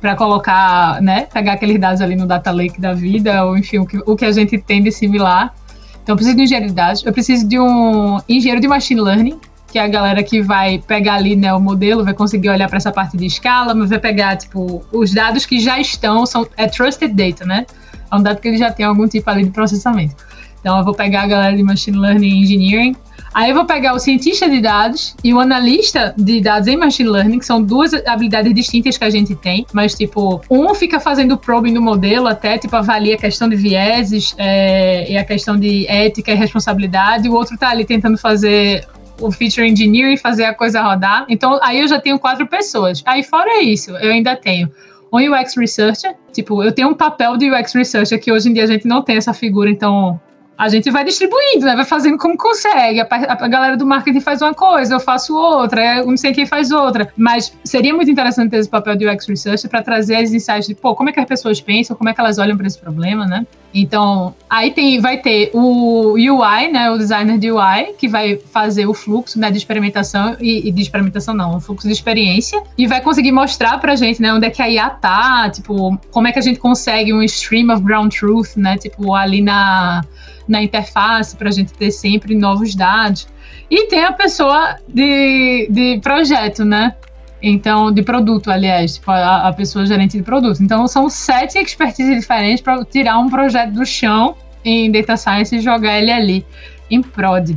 [0.01, 3.87] para colocar, né, pegar aqueles dados ali no data lake da vida, ou enfim, o
[3.87, 5.55] que, o que a gente tem de similar.
[6.03, 9.01] Então, eu preciso de um engenheiro de dados, eu preciso de um engenheiro de machine
[9.01, 9.39] learning,
[9.71, 12.77] que é a galera que vai pegar ali né, o modelo, vai conseguir olhar para
[12.77, 16.67] essa parte de escala, mas vai pegar, tipo, os dados que já estão, são, é
[16.67, 17.67] trusted data, né?
[18.11, 20.17] É um dado que ele já tem algum tipo ali de processamento.
[20.61, 22.97] Então, eu vou pegar a galera de machine learning engineering,
[23.33, 27.09] Aí eu vou pegar o cientista de dados e o analista de dados em machine
[27.09, 31.39] learning, que são duas habilidades distintas que a gente tem, mas tipo, um fica fazendo
[31.39, 35.87] probing no modelo, até tipo avalia a questão de vieses é, e a questão de
[35.87, 38.85] ética e responsabilidade, o outro tá ali tentando fazer
[39.21, 41.27] o feature engineer e fazer a coisa rodar.
[41.29, 43.03] Então aí eu já tenho quatro pessoas.
[43.07, 44.71] Aí fora isso, eu ainda tenho
[45.13, 48.65] um UX researcher, tipo, eu tenho um papel de UX researcher que hoje em dia
[48.65, 50.21] a gente não tem essa figura, então
[50.61, 51.75] a gente vai distribuindo, né?
[51.75, 53.01] Vai fazendo como consegue.
[53.01, 56.45] A, a, galera do marketing faz uma coisa, eu faço outra, é, não sei quem
[56.45, 57.11] faz outra.
[57.17, 60.75] Mas seria muito interessante ter esse papel de UX Research para trazer as insights de,
[60.75, 63.27] pô, como é que as pessoas pensam, como é que elas olham para esse problema,
[63.27, 63.47] né?
[63.73, 68.87] Então, aí tem, vai ter o UI, né, o designer de UI, que vai fazer
[68.87, 72.87] o fluxo né, de experimentação, e, e de experimentação não, o fluxo de experiência, e
[72.87, 76.33] vai conseguir mostrar pra gente, né, onde é que a IA tá, tipo, como é
[76.33, 80.03] que a gente consegue um stream of ground truth, né, tipo, ali na,
[80.49, 83.29] na interface, pra gente ter sempre novos dados.
[83.71, 86.97] E tem a pessoa de, de projeto, né,
[87.43, 90.63] então, de produto, aliás, tipo, a, a pessoa gerente de produto.
[90.63, 95.61] Então, são sete expertises diferentes para tirar um projeto do chão em Data Science e
[95.61, 96.47] jogar ele ali
[96.91, 97.57] em prod.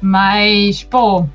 [0.00, 1.26] Mas, pô,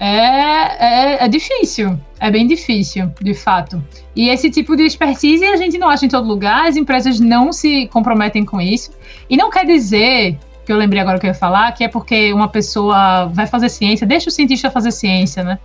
[0.00, 1.98] é, é, é, difícil.
[2.18, 3.82] É bem difícil, de fato.
[4.16, 7.52] E esse tipo de expertise a gente não acha em todo lugar, as empresas não
[7.52, 8.90] se comprometem com isso.
[9.28, 12.32] E não quer dizer, que eu lembrei agora que eu ia falar, que é porque
[12.32, 15.58] uma pessoa vai fazer ciência, deixa o cientista fazer ciência, né?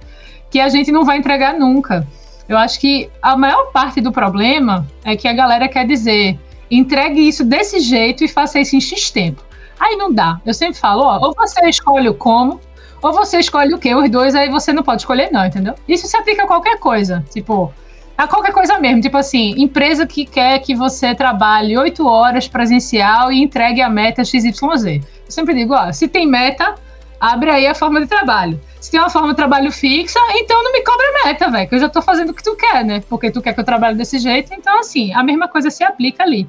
[0.49, 2.07] Que a gente não vai entregar nunca.
[2.47, 6.39] Eu acho que a maior parte do problema é que a galera quer dizer
[6.71, 9.43] entregue isso desse jeito e faça isso em X tempo.
[9.79, 10.39] Aí não dá.
[10.45, 12.59] Eu sempre falo, ó, ou você escolhe o como,
[13.01, 15.73] ou você escolhe o que, os dois, aí você não pode escolher não, entendeu?
[15.87, 17.73] Isso se aplica a qualquer coisa, tipo,
[18.17, 23.31] a qualquer coisa mesmo, tipo assim, empresa que quer que você trabalhe oito horas presencial
[23.31, 24.85] e entregue a meta XYZ.
[24.85, 26.75] Eu sempre digo, ó, se tem meta,
[27.19, 28.59] abre aí a forma de trabalho.
[28.79, 31.79] Se tem uma forma de trabalho fixa, então não me cobra meta, velho, que eu
[31.79, 33.03] já tô fazendo o que tu quer, né?
[33.09, 36.23] Porque tu quer que eu trabalhe desse jeito, então assim, a mesma coisa se aplica
[36.23, 36.47] ali.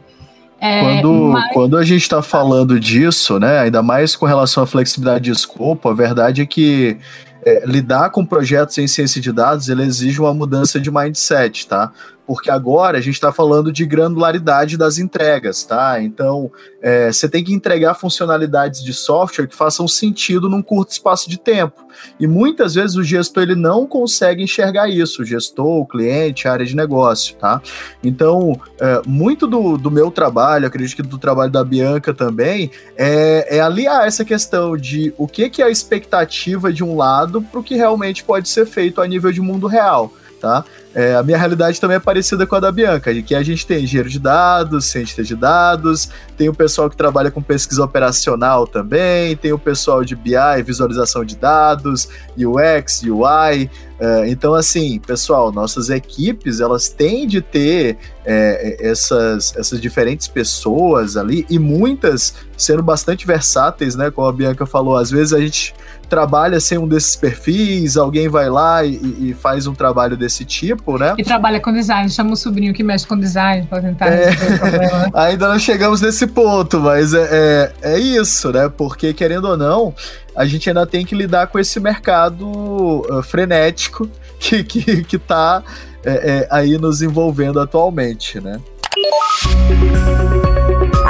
[0.60, 1.52] É, quando, mas...
[1.52, 5.88] quando a gente está falando disso, né, ainda mais com relação à flexibilidade de escopo,
[5.88, 6.98] a verdade é que
[7.44, 11.90] é, lidar com projetos em ciência de dados ele exige uma mudança de mindset, tá?
[12.30, 16.00] Porque agora a gente está falando de granularidade das entregas, tá?
[16.00, 16.48] Então,
[16.80, 21.36] é, você tem que entregar funcionalidades de software que façam sentido num curto espaço de
[21.36, 21.84] tempo.
[22.20, 26.52] E muitas vezes o gestor ele não consegue enxergar isso, o gestor, o cliente, a
[26.52, 27.60] área de negócio, tá?
[28.00, 33.56] Então, é, muito do, do meu trabalho, acredito que do trabalho da Bianca também, é,
[33.56, 37.58] é aliar essa questão de o que, que é a expectativa de um lado para
[37.58, 40.64] o que realmente pode ser feito a nível de mundo real tá?
[40.92, 43.64] É, a minha realidade também é parecida com a da Bianca, de que a gente
[43.64, 48.66] tem engenheiro de dados, cientista de dados, tem o pessoal que trabalha com pesquisa operacional
[48.66, 53.70] também, tem o pessoal de BI, visualização de dados, UX, UI.
[54.00, 61.16] É, então, assim, pessoal, nossas equipes, elas têm de ter é, essas, essas diferentes pessoas
[61.16, 64.10] ali, e muitas sendo bastante versáteis, né?
[64.10, 65.74] Como a Bianca falou, às vezes a gente
[66.10, 70.79] trabalha sem um desses perfis, alguém vai lá e, e, faz um trabalho desse tipo,
[70.98, 71.14] né?
[71.18, 74.30] E trabalha com design, chama o sobrinho que mexe com design para tentar é...
[74.30, 75.10] resolver o problema.
[75.14, 78.68] Ainda não chegamos nesse ponto, mas é, é, é, isso, né?
[78.68, 79.94] Porque, querendo ou não,
[80.34, 85.62] a gente ainda tem que lidar com esse mercado uh, frenético que, que, que tá
[86.04, 88.60] é, é aí nos envolvendo atualmente, né?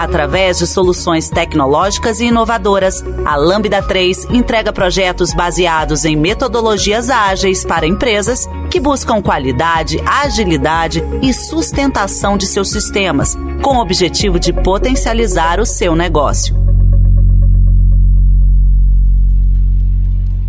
[0.01, 7.67] Através de soluções tecnológicas e inovadoras, a Lambda 3 entrega projetos baseados em metodologias ágeis
[7.67, 14.55] para empresas que buscam qualidade, agilidade e sustentação de seus sistemas, com o objetivo de
[14.55, 16.57] potencializar o seu negócio.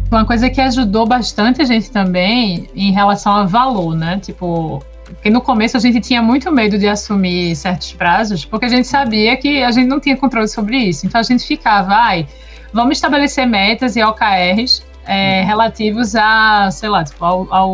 [0.10, 4.18] Uma coisa que ajudou bastante a gente também em relação a valor, né?
[4.18, 4.82] Tipo,
[5.13, 8.88] porque no começo a gente tinha muito medo de assumir certos prazos, porque a gente
[8.88, 11.06] sabia que a gente não tinha controle sobre isso.
[11.06, 12.28] Então a gente ficava, ai,
[12.74, 17.69] vamos estabelecer metas e OKRs é, relativos a, sei lá, tipo, ao, ao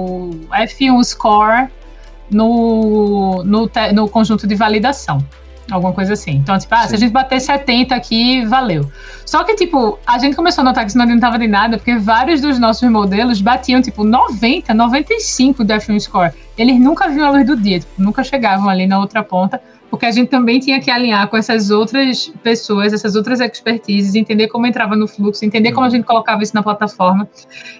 [0.67, 1.69] F1 score
[2.29, 5.19] no, no, no conjunto de validação.
[5.69, 6.31] Alguma coisa assim.
[6.31, 8.89] Então, tipo, ah, se a gente bater 70 aqui, valeu.
[9.25, 11.97] Só que, tipo, a gente começou a notar que isso não adiantava de nada, porque
[11.97, 16.31] vários dos nossos modelos batiam, tipo, 90, 95 de F1 score.
[16.57, 20.05] Eles nunca viam a luz do dia, tipo, nunca chegavam ali na outra ponta, porque
[20.05, 24.65] a gente também tinha que alinhar com essas outras pessoas, essas outras expertises, entender como
[24.65, 27.27] entrava no fluxo, entender como a gente colocava isso na plataforma.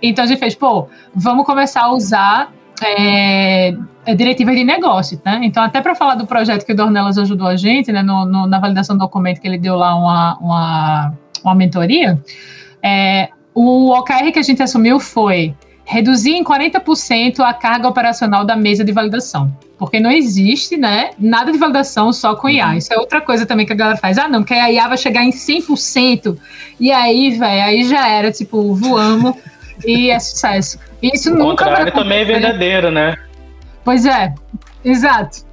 [0.01, 5.39] Então a gente fez, pô, vamos começar a usar é, é diretivas de negócio, né?
[5.43, 8.47] Então, até para falar do projeto que o Dornelas ajudou a gente, né, no, no,
[8.47, 11.13] na validação do documento que ele deu lá uma, uma,
[11.43, 12.21] uma mentoria,
[12.81, 18.55] é, o OKR que a gente assumiu foi reduzir em 40% a carga operacional da
[18.55, 19.51] mesa de validação.
[19.79, 22.67] Porque não existe, né, nada de validação só com IA.
[22.67, 22.73] Uhum.
[22.73, 24.17] Isso é outra coisa também que a galera faz.
[24.17, 26.37] Ah, não, porque a IA vai chegar em 100%.
[26.79, 29.35] E aí, velho, aí já era, tipo, voamos
[29.85, 30.77] e é sucesso.
[31.01, 33.15] Isso o nunca contrário também é verdadeiro, né?
[33.83, 34.33] Pois é,
[34.83, 35.45] exato.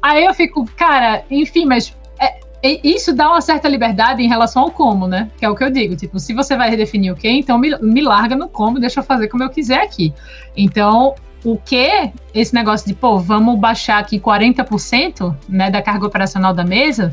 [0.00, 4.70] Aí eu fico, cara, enfim, mas é, isso dá uma certa liberdade em relação ao
[4.70, 5.28] como, né?
[5.36, 5.96] Que é o que eu digo.
[5.96, 9.04] Tipo, se você vai redefinir o que, então me, me larga no como, deixa eu
[9.04, 10.14] fazer como eu quiser aqui.
[10.56, 16.54] Então, o que esse negócio de, pô, vamos baixar aqui 40% né, da carga operacional
[16.54, 17.12] da mesa,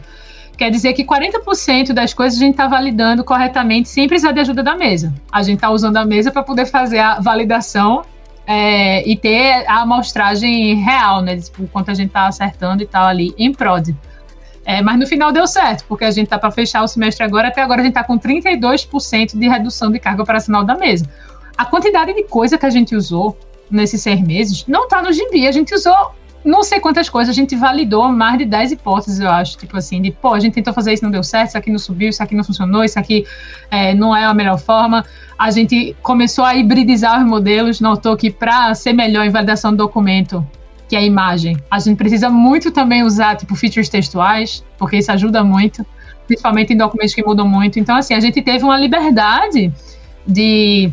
[0.60, 4.62] Quer dizer que 40% das coisas a gente está validando corretamente sem precisar de ajuda
[4.62, 5.14] da mesa.
[5.32, 8.04] A gente está usando a mesa para poder fazer a validação
[8.46, 11.38] é, e ter a amostragem real, né?
[11.38, 13.96] Tipo, quanto a gente está acertando e tal ali em prod.
[14.66, 17.48] É, mas no final deu certo, porque a gente está para fechar o semestre agora,
[17.48, 21.10] até agora a gente está com 32% de redução de carga operacional da mesa.
[21.58, 23.38] A quantidade de coisa que a gente usou
[23.72, 25.48] nesses seis meses não está no gibi.
[25.48, 26.12] A gente usou
[26.44, 29.58] não sei quantas coisas, a gente validou mais de 10 hipóteses, eu acho.
[29.58, 31.80] Tipo assim, de pô, a gente tentou fazer isso, não deu certo, isso aqui não
[31.80, 33.26] subiu, isso aqui não funcionou, isso aqui
[33.70, 35.06] é, não é a melhor forma.
[35.38, 39.78] A gente começou a hibridizar os modelos, notou que para ser melhor em validação do
[39.78, 40.46] documento,
[40.88, 45.12] que é a imagem, a gente precisa muito também usar, tipo, features textuais, porque isso
[45.12, 45.86] ajuda muito,
[46.26, 47.80] principalmente em documentos que mudam muito.
[47.80, 49.72] Então, assim, a gente teve uma liberdade
[50.26, 50.92] de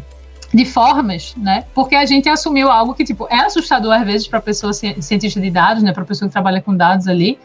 [0.52, 1.64] de formas, né?
[1.74, 5.50] Porque a gente assumiu algo que, tipo, é assustador às vezes para pessoa cientista de
[5.50, 5.92] dados, né?
[5.92, 7.38] Para pessoa que trabalha com dados ali,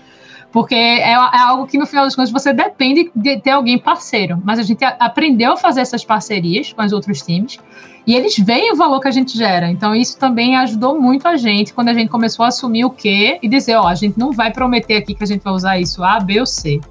[0.52, 4.42] porque é, é, algo que no final das contas você depende de ter alguém parceiro.
[4.44, 7.58] Mas a gente aprendeu a fazer essas parcerias com os outros times
[8.06, 9.70] e eles veem o valor que a gente gera.
[9.70, 13.40] Então isso também ajudou muito a gente quando a gente começou a assumir o quê
[13.42, 16.04] e dizer, ó, a gente não vai prometer aqui que a gente vai usar isso
[16.04, 16.82] A, B ou C.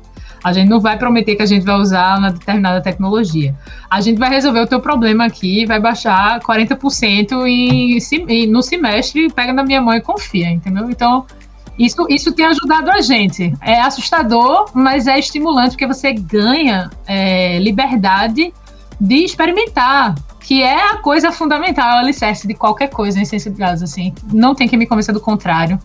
[0.42, 3.54] A gente não vai prometer que a gente vai usar uma determinada tecnologia.
[3.90, 7.98] A gente vai resolver o teu problema aqui, vai baixar 40% e,
[8.28, 10.88] e no semestre pega na minha mão e confia, entendeu?
[10.90, 11.26] Então,
[11.78, 13.54] isso, isso tem ajudado a gente.
[13.60, 18.52] É assustador, mas é estimulante porque você ganha é, liberdade
[19.00, 23.56] de experimentar, que é a coisa fundamental, o alicerce de qualquer coisa em ciência de
[23.56, 24.12] dados, assim.
[24.30, 25.78] Não tem que me convencer do contrário.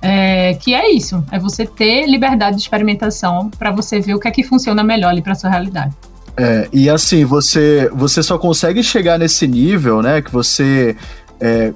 [0.00, 4.28] É, que é isso, é você ter liberdade de experimentação para você ver o que
[4.28, 5.94] é que funciona melhor ali para sua realidade.
[6.36, 10.94] É, e assim, você, você só consegue chegar nesse nível, né, que você
[11.40, 11.72] é,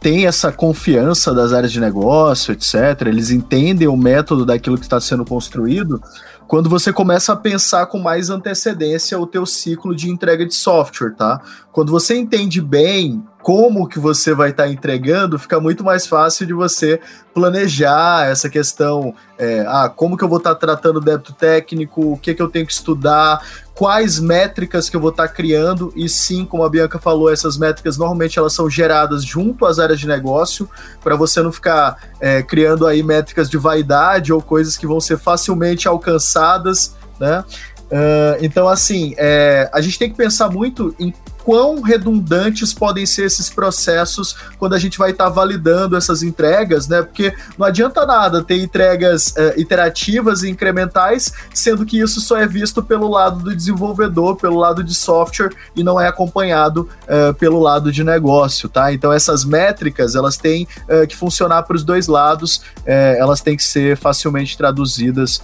[0.00, 3.06] tem essa confiança das áreas de negócio, etc.
[3.06, 6.02] Eles entendem o método daquilo que está sendo construído
[6.50, 11.14] quando você começa a pensar com mais antecedência o teu ciclo de entrega de software,
[11.14, 11.40] tá?
[11.70, 16.46] Quando você entende bem como que você vai estar tá entregando, fica muito mais fácil
[16.46, 17.00] de você
[17.32, 22.18] planejar essa questão, é, ah, como que eu vou estar tá tratando débito técnico, o
[22.18, 23.42] que que eu tenho que estudar,
[23.74, 27.56] quais métricas que eu vou estar tá criando, e sim, como a Bianca falou, essas
[27.56, 30.68] métricas normalmente elas são geradas junto às áreas de negócio,
[31.02, 35.18] para você não ficar é, criando aí métricas de vaidade ou coisas que vão ser
[35.18, 37.44] facilmente alcançadas, né?
[37.90, 41.12] Uh, então, assim, é, a gente tem que pensar muito em
[41.44, 46.88] quão redundantes podem ser esses processos quando a gente vai estar tá validando essas entregas,
[46.88, 47.02] né?
[47.02, 52.46] Porque não adianta nada ter entregas uh, iterativas e incrementais, sendo que isso só é
[52.46, 57.58] visto pelo lado do desenvolvedor, pelo lado de software e não é acompanhado uh, pelo
[57.58, 58.92] lado de negócio, tá?
[58.92, 63.62] Então essas métricas elas têm uh, que funcionar para os dois lados, elas têm que
[63.62, 65.42] ser facilmente traduzidas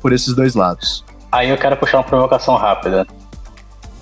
[0.00, 1.04] por esses dois lados.
[1.30, 3.06] Aí eu quero puxar uma provocação rápida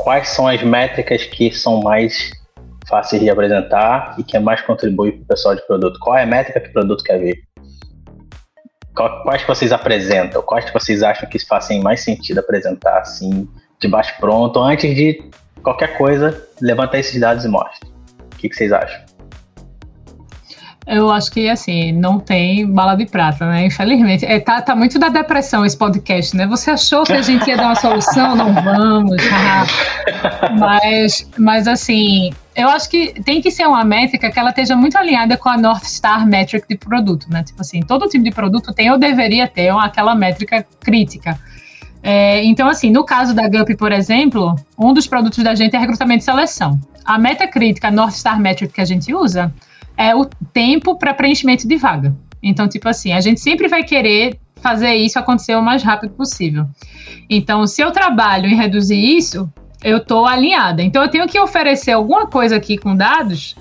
[0.04, 2.30] quais são as métricas que são mais
[2.86, 5.98] fáceis de apresentar e que mais contribui para o pessoal de produto?
[5.98, 7.42] Qual é a métrica que o produto quer ver?
[8.94, 10.42] Quais que vocês apresentam?
[10.42, 13.48] Quais que vocês acham que fazem mais sentido apresentar assim,
[13.80, 15.22] de baixo pronto, antes de
[15.62, 17.88] qualquer coisa, levantar esses dados e mostre?
[18.20, 19.13] O que, que vocês acham?
[20.86, 23.66] Eu acho que, assim, não tem bala de prata, né?
[23.66, 24.24] Infelizmente.
[24.26, 26.46] É, tá, tá muito da depressão esse podcast, né?
[26.46, 28.36] Você achou que a gente ia dar uma solução?
[28.36, 29.16] Não vamos.
[30.58, 34.96] mas, mas, assim, eu acho que tem que ser uma métrica que ela esteja muito
[34.98, 37.42] alinhada com a North Star Metric de produto, né?
[37.42, 41.38] Tipo assim, todo tipo de produto tem ou deveria ter aquela métrica crítica.
[42.02, 45.78] É, então, assim, no caso da GUP, por exemplo, um dos produtos da gente é
[45.78, 46.78] recrutamento e seleção.
[47.02, 49.50] A meta crítica North Star Metric que a gente usa
[49.96, 52.14] é o tempo para preenchimento de vaga.
[52.42, 56.66] Então, tipo assim, a gente sempre vai querer fazer isso acontecer o mais rápido possível.
[57.28, 59.50] Então, se eu trabalho em reduzir isso,
[59.82, 60.82] eu estou alinhada.
[60.82, 63.54] Então, eu tenho que oferecer alguma coisa aqui com dados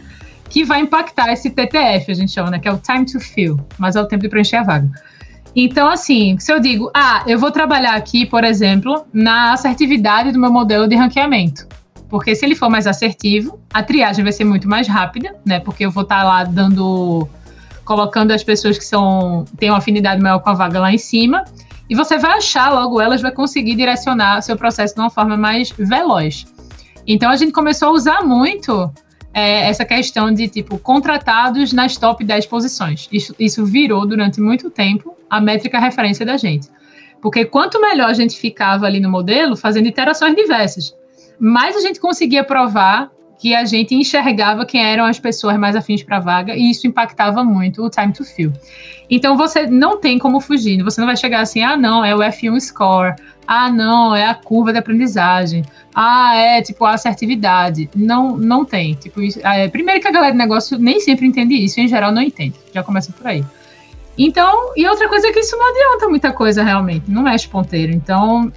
[0.50, 2.60] que vai impactar esse TTF, a gente chama, né?
[2.60, 4.90] Que é o time to fill, mas é o tempo de preencher a vaga.
[5.56, 10.40] Então, assim, se eu digo, ah, eu vou trabalhar aqui, por exemplo, na assertividade do
[10.40, 11.68] meu modelo de ranqueamento.
[12.14, 15.60] Porque se ele for mais assertivo, a triagem vai ser muito mais rápida, né?
[15.60, 17.28] Porque eu vou estar tá lá dando.
[17.84, 21.44] colocando as pessoas que são têm uma afinidade maior com a vaga lá em cima.
[21.90, 25.72] E você vai achar logo elas, vai conseguir direcionar seu processo de uma forma mais
[25.72, 26.46] veloz.
[27.08, 28.94] Então a gente começou a usar muito
[29.34, 33.10] é, essa questão de tipo contratados nas top 10 posições.
[33.12, 36.70] Isso, isso virou durante muito tempo a métrica referência da gente.
[37.20, 40.94] Porque quanto melhor a gente ficava ali no modelo, fazendo interações diversas
[41.40, 46.02] mais a gente conseguia provar que a gente enxergava quem eram as pessoas mais afins
[46.02, 48.54] para a vaga e isso impactava muito o time to fill.
[49.10, 52.20] Então você não tem como fugir, você não vai chegar assim, ah não, é o
[52.20, 53.16] F1 score,
[53.46, 55.64] ah não, é a curva de aprendizagem,
[55.94, 57.90] ah é tipo a assertividade.
[57.96, 58.94] Não, não tem.
[58.94, 62.12] Tipo, isso, é, primeiro que a galera de negócio nem sempre entende isso, em geral
[62.12, 62.56] não entende.
[62.74, 63.44] Já começa por aí.
[64.18, 67.92] Então, e outra coisa é que isso não adianta muita coisa realmente, não mexe ponteiro.
[67.92, 68.52] Então,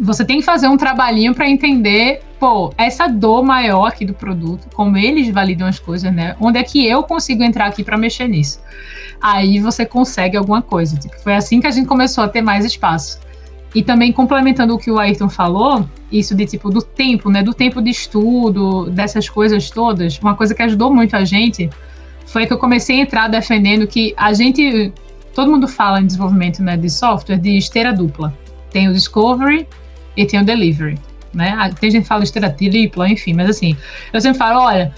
[0.00, 4.68] você tem que fazer um trabalhinho para entender, pô, essa dor maior aqui do produto,
[4.74, 6.36] como eles validam as coisas, né?
[6.40, 8.60] Onde é que eu consigo entrar aqui para mexer nisso?
[9.20, 10.96] Aí você consegue alguma coisa.
[10.96, 13.20] Tipo, foi assim que a gente começou a ter mais espaço.
[13.74, 17.42] E também complementando o que o Ayrton falou, isso de tipo do tempo, né?
[17.42, 21.70] Do tempo de estudo, dessas coisas todas, uma coisa que ajudou muito a gente
[22.26, 24.92] foi que eu comecei a entrar defendendo que a gente.
[25.34, 28.36] Todo mundo fala em desenvolvimento né, de software de esteira dupla.
[28.70, 29.66] Tem o Discovery
[30.16, 30.98] e tem o delivery,
[31.32, 31.54] né?
[31.56, 33.76] Ah, tem gente que fala esteira tripla, enfim, mas assim,
[34.12, 34.92] eu sempre falo, olha,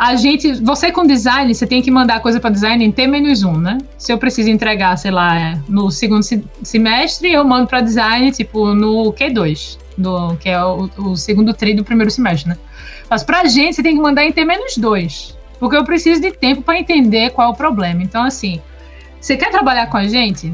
[0.00, 3.76] a gente, você com design, você tem que mandar coisa para design em T-1, né?
[3.98, 6.24] Se eu preciso entregar, sei lá, no segundo
[6.62, 11.74] semestre, eu mando para design, tipo, no Q2, do, que é o, o, segundo tri
[11.74, 12.56] do primeiro semestre, né?
[13.10, 16.78] Mas pra gente, você tem que mandar em T-2, porque eu preciso de tempo para
[16.78, 18.02] entender qual é o problema.
[18.02, 18.58] Então, assim,
[19.20, 20.50] você quer trabalhar com a gente?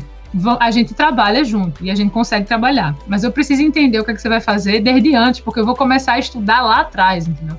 [0.60, 2.94] A gente trabalha junto e a gente consegue trabalhar.
[3.06, 5.66] Mas eu preciso entender o que, é que você vai fazer desde antes, porque eu
[5.66, 7.56] vou começar a estudar lá atrás, entendeu?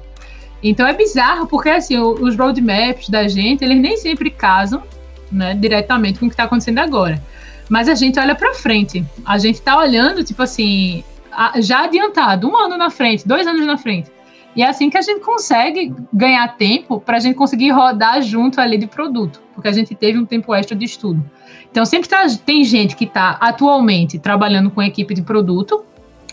[0.61, 4.84] Então é bizarro, porque assim, os roadmaps da gente, eles nem sempre casam
[5.32, 7.21] né, diretamente com o que está acontecendo agora.
[7.69, 9.05] Mas a gente olha para frente.
[9.25, 11.03] A gente está olhando, tipo assim,
[11.59, 14.09] já adiantado, um ano na frente, dois anos na frente.
[14.58, 18.60] E é assim que a gente consegue ganhar tempo para a gente conseguir rodar junto
[18.60, 21.24] ali de produto, porque a gente teve um tempo extra de estudo.
[21.70, 25.86] Então, sempre tá, tem gente que está atualmente trabalhando com equipe de produto,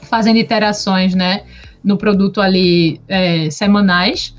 [0.05, 1.45] fazendo iterações né,
[1.85, 4.35] no produto ali é, semanais.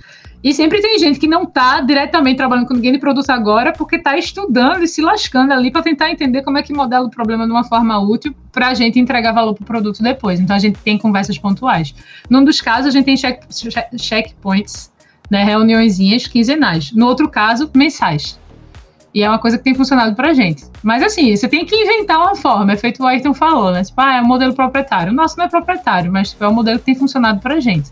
[0.46, 3.96] E sempre tem gente que não está diretamente trabalhando com ninguém de produto agora, porque
[3.96, 7.48] está estudando e se lascando ali para tentar entender como é que modela o problema
[7.48, 10.40] de uma forma útil para a gente entregar valor para o produto depois.
[10.40, 11.96] Então a gente tem conversas pontuais.
[12.30, 13.42] Num dos casos, a gente tem check,
[13.98, 14.92] checkpoints,
[15.32, 16.92] né, reuniõezinhas quinzenais.
[16.92, 18.40] No outro caso, mensais.
[19.16, 20.66] E é uma coisa que tem funcionado pra gente.
[20.84, 23.84] Mas assim, você tem que inventar uma forma, é feito o Ayrton falou, né?
[23.84, 25.12] Tipo, ah, é um modelo proprietário.
[25.12, 27.90] O nosso não é proprietário, mas tipo, é um modelo que tem funcionado pra gente.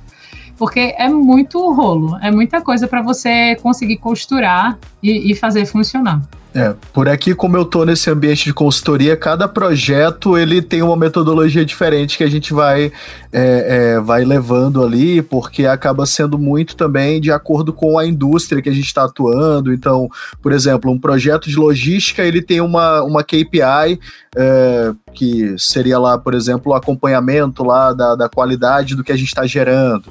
[0.57, 6.21] Porque é muito rolo, é muita coisa para você conseguir costurar e, e fazer funcionar.
[6.55, 10.95] É, por aqui, como eu tô nesse ambiente de consultoria, cada projeto ele tem uma
[10.95, 12.91] metodologia diferente que a gente vai,
[13.31, 18.61] é, é, vai levando ali, porque acaba sendo muito também de acordo com a indústria
[18.61, 19.73] que a gente está atuando.
[19.73, 20.07] Então,
[20.43, 23.99] por exemplo, um projeto de logística ele tem uma, uma KPI
[24.37, 29.17] é, que seria lá, por exemplo, o acompanhamento lá da, da qualidade do que a
[29.17, 30.03] gente está gerando.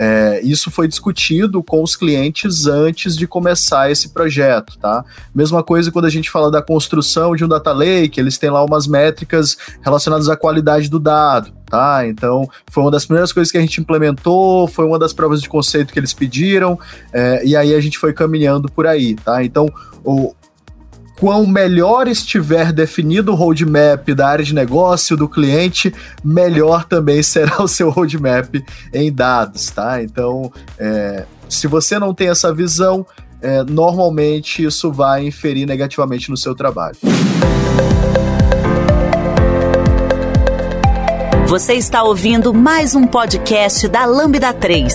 [0.00, 5.04] É, isso foi discutido com os clientes antes de começar esse projeto, tá?
[5.34, 8.64] Mesma coisa quando a gente fala da construção de um data lake, eles têm lá
[8.64, 12.06] umas métricas relacionadas à qualidade do dado, tá?
[12.06, 15.48] Então, foi uma das primeiras coisas que a gente implementou, foi uma das provas de
[15.48, 16.78] conceito que eles pediram,
[17.12, 19.42] é, e aí a gente foi caminhando por aí, tá?
[19.42, 19.68] Então,
[20.04, 20.32] o,
[21.18, 25.92] quão melhor estiver definido o roadmap da área de negócio do cliente,
[26.24, 28.54] melhor também será o seu roadmap
[28.92, 30.02] em dados, tá?
[30.02, 33.04] Então, é, se você não tem essa visão,
[33.42, 36.96] é, normalmente isso vai inferir negativamente no seu trabalho.
[41.46, 44.94] Você está ouvindo mais um podcast da Lambda 3.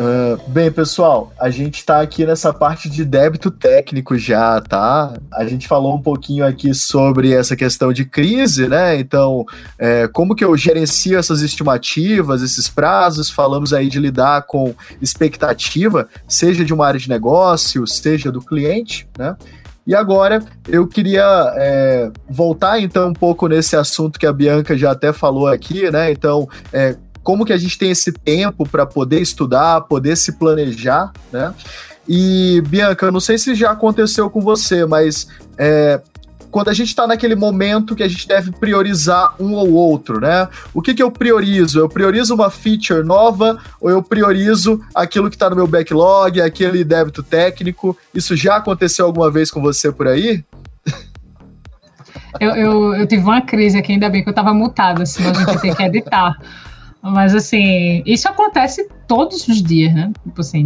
[0.00, 5.12] Uh, bem, pessoal, a gente está aqui nessa parte de débito técnico já, tá?
[5.30, 8.98] A gente falou um pouquinho aqui sobre essa questão de crise, né?
[8.98, 9.44] Então,
[9.78, 13.28] é, como que eu gerencio essas estimativas, esses prazos?
[13.28, 19.06] Falamos aí de lidar com expectativa, seja de uma área de negócio, seja do cliente,
[19.18, 19.36] né?
[19.86, 24.92] E agora eu queria é, voltar então um pouco nesse assunto que a Bianca já
[24.92, 26.10] até falou aqui, né?
[26.10, 31.12] Então, é, como que a gente tem esse tempo para poder estudar, poder se planejar,
[31.32, 31.54] né?
[32.08, 36.00] E, Bianca, eu não sei se já aconteceu com você, mas é,
[36.50, 40.48] quando a gente está naquele momento que a gente deve priorizar um ou outro, né?
[40.74, 41.78] O que, que eu priorizo?
[41.78, 46.82] Eu priorizo uma feature nova ou eu priorizo aquilo que está no meu backlog, aquele
[46.82, 47.96] débito técnico?
[48.12, 50.44] Isso já aconteceu alguma vez com você por aí?
[52.40, 55.34] Eu, eu, eu tive uma crise aqui, ainda bem que eu estava mutada, senão a
[55.34, 56.36] gente ter que editar.
[57.02, 60.12] Mas assim, isso acontece todos os dias, né?
[60.24, 60.64] Tipo assim,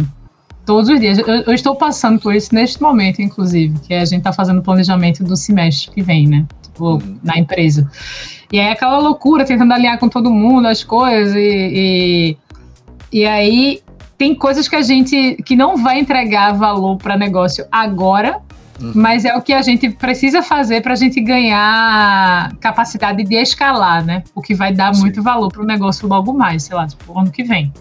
[0.65, 1.17] todos os dias.
[1.17, 5.23] Eu, eu, estou passando por isso neste momento, inclusive, que a gente está fazendo planejamento
[5.23, 6.45] do semestre que vem, né?
[6.63, 7.19] Tipo, uhum.
[7.23, 7.89] na empresa.
[8.51, 12.37] E é aquela loucura, tentando alinhar com todo mundo as coisas, e,
[13.11, 13.81] e, e aí
[14.17, 18.39] tem coisas que a gente que não vai entregar valor para negócio agora,
[18.79, 18.91] Uhum.
[18.95, 24.03] Mas é o que a gente precisa fazer para a gente ganhar capacidade de escalar,
[24.03, 24.23] né?
[24.33, 25.01] O que vai dar Sim.
[25.01, 27.71] muito valor para o negócio logo mais, sei lá, tipo, ano que vem.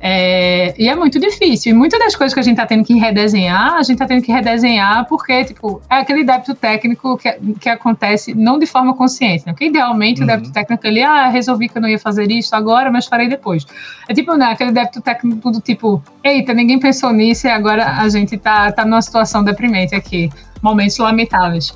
[0.00, 1.72] É, e é muito difícil.
[1.72, 4.22] E muitas das coisas que a gente está tendo que redesenhar, a gente está tendo
[4.22, 9.44] que redesenhar porque, tipo, é aquele débito técnico que, que acontece não de forma consciente.
[9.46, 9.52] Né?
[9.52, 10.24] Porque idealmente uhum.
[10.24, 13.28] o débito técnico ali, ah, resolvi que eu não ia fazer isso agora, mas farei
[13.28, 13.66] depois.
[14.08, 18.08] É tipo, né, aquele débito técnico do tipo, eita, ninguém pensou nisso e agora a
[18.08, 20.30] gente tá, tá numa situação deprimente aqui.
[20.62, 21.74] Momentos lamentáveis.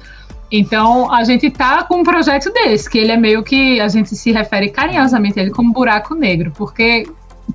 [0.51, 4.15] Então, a gente tá com um projeto desse, que ele é meio que a gente
[4.15, 7.07] se refere carinhosamente a ele como buraco negro, porque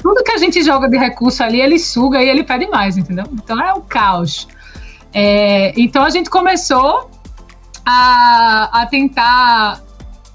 [0.01, 3.25] tudo que a gente joga de recurso ali, ele suga e ele pede mais, entendeu?
[3.33, 4.47] Então é o caos.
[5.13, 7.09] É, então a gente começou
[7.85, 9.81] a, a tentar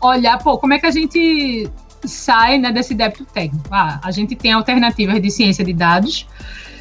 [0.01, 1.71] olhar, pô, como é que a gente
[2.05, 3.67] sai né, desse débito técnico?
[3.71, 6.27] Ah, a gente tem alternativas de ciência de dados,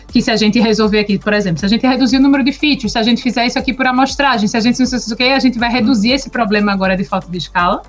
[0.08, 2.52] que se a gente resolver aqui, por exemplo, se a gente reduzir o número de
[2.52, 5.16] features, se a gente fizer isso aqui por amostragem, se a gente não sei o
[5.16, 7.82] que, a gente vai reduzir esse problema agora de falta de escala.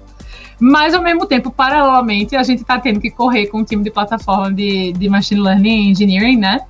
[0.65, 3.91] Mas, ao mesmo tempo, paralelamente, a gente está tendo que correr com o time de
[3.91, 6.61] plataforma de, de Machine Learning Engineering, né?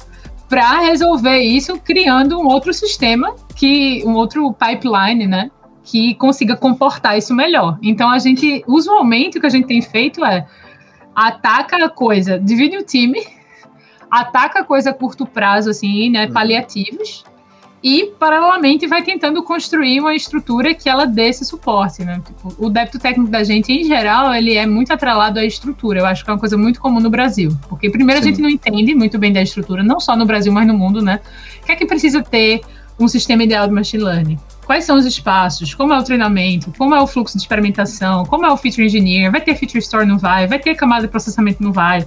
[0.48, 5.50] Para resolver isso, criando um outro sistema, que um outro pipeline, né?
[5.84, 7.78] Que consiga comportar isso melhor.
[7.82, 10.46] Então, a gente, usualmente, o que a gente tem feito é
[11.14, 13.22] ataca a coisa, divide o time,
[14.10, 16.24] ataca a coisa a curto prazo, assim, né?
[16.24, 16.32] Uhum.
[16.32, 17.24] Paliativos
[17.82, 22.22] e, paralelamente, vai tentando construir uma estrutura que ela dê esse suporte, né?
[22.24, 26.00] Tipo, o débito técnico da gente, em geral, ele é muito atrelado à estrutura.
[26.00, 27.50] Eu acho que é uma coisa muito comum no Brasil.
[27.68, 28.28] Porque, primeiro, Sim.
[28.28, 31.02] a gente não entende muito bem da estrutura, não só no Brasil, mas no mundo,
[31.02, 31.20] né?
[31.60, 32.60] O que é que precisa ter
[33.00, 34.38] um sistema ideal de machine learning?
[34.64, 35.74] Quais são os espaços?
[35.74, 36.72] Como é o treinamento?
[36.78, 38.24] Como é o fluxo de experimentação?
[38.26, 39.30] Como é o feature engineer?
[39.32, 40.06] Vai ter feature store?
[40.06, 40.46] Não vai?
[40.46, 41.60] Vai ter camada de processamento?
[41.60, 42.06] Não vai?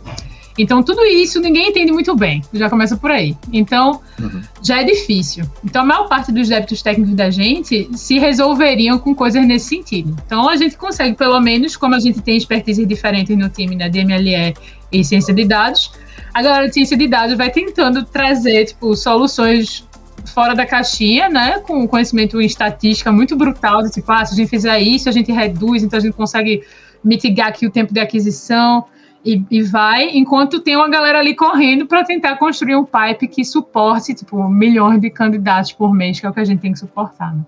[0.58, 3.36] Então, tudo isso ninguém entende muito bem, já começa por aí.
[3.52, 4.42] Então, uhum.
[4.62, 5.44] já é difícil.
[5.64, 10.16] Então, a maior parte dos débitos técnicos da gente se resolveriam com coisas nesse sentido.
[10.26, 13.86] Então, a gente consegue, pelo menos, como a gente tem expertise diferentes no time da
[13.86, 14.54] né, DMLE
[14.92, 15.92] e ciência de dados,
[16.34, 19.86] a galera de ciência de dados vai tentando trazer, tipo, soluções
[20.34, 24.36] fora da caixinha, né, com conhecimento em estatística muito brutal, de tipo, ah, se a
[24.36, 26.64] gente fizer isso, a gente reduz, então a gente consegue
[27.04, 28.86] mitigar aqui o tempo de aquisição
[29.26, 33.44] e, e, vai, enquanto tem uma galera ali correndo para tentar construir um pipe que
[33.44, 36.78] suporte, tipo, milhões de candidatos por mês, que é o que a gente tem que
[36.78, 37.36] suportar.
[37.36, 37.42] Né?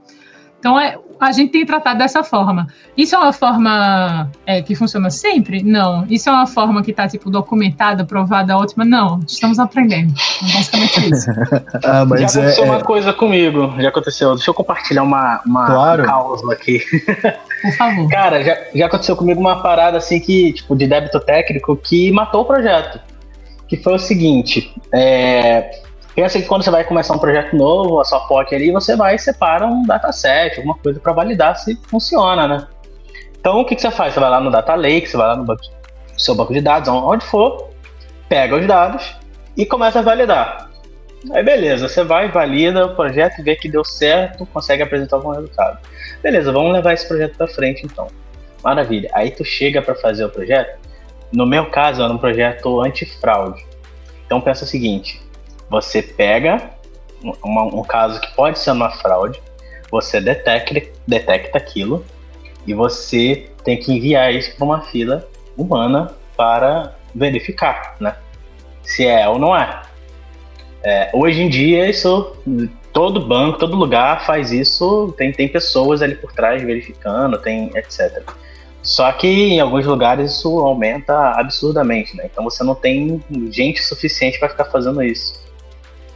[0.59, 2.67] Então, é, a gente tem tratado dessa forma.
[2.95, 5.63] Isso é uma forma é, que funciona sempre?
[5.63, 6.05] Não.
[6.09, 8.83] Isso é uma forma que está, tipo, documentada, provada, ótima?
[8.83, 9.19] Não.
[9.27, 10.13] Estamos aprendendo.
[10.41, 11.31] É basicamente isso.
[11.85, 12.83] ah, mas já aconteceu é, uma é...
[12.83, 13.73] coisa comigo.
[13.79, 14.35] Já aconteceu.
[14.35, 16.03] Deixa eu compartilhar uma, uma claro.
[16.03, 16.81] causa aqui.
[17.61, 18.09] Por favor.
[18.09, 22.41] Cara, já, já aconteceu comigo uma parada, assim, que, tipo, de débito técnico que matou
[22.41, 22.99] o projeto.
[23.67, 25.69] Que foi o seguinte, é,
[26.17, 29.13] pensa que quando você vai começar um projeto novo, a sua POC ali, você vai
[29.13, 32.67] e separa um dataset, alguma coisa para validar se funciona, né?
[33.39, 34.15] Então, o que, que você faz?
[34.15, 35.61] Você vai lá no Data Lake, você vai lá no banco,
[36.17, 37.69] seu banco de dados, onde for,
[38.27, 39.15] pega os dados
[39.55, 40.71] e começa a validar.
[41.31, 45.77] Aí beleza, você vai, valida o projeto, vê que deu certo, consegue apresentar algum resultado.
[46.23, 48.07] Beleza, vamos levar esse projeto para frente então.
[48.63, 49.07] Maravilha.
[49.13, 50.79] Aí tu chega para fazer o projeto.
[51.31, 53.63] No meu caso, era um projeto antifraude.
[54.25, 55.26] Então pensa o seguinte:
[55.69, 56.71] você pega
[57.23, 59.41] um caso que pode ser uma fraude,
[59.91, 62.05] você detecta, detecta aquilo
[62.65, 68.15] e você tem que enviar isso para uma fila humana para verificar, né?
[68.83, 69.81] Se é ou não é.
[70.83, 71.09] é.
[71.13, 72.35] Hoje em dia, isso
[72.93, 78.23] todo banco, todo lugar faz isso, tem, tem pessoas ali por trás verificando, tem etc.
[78.83, 82.29] Só que em alguns lugares isso aumenta absurdamente, né?
[82.31, 85.46] Então você não tem gente suficiente para ficar fazendo isso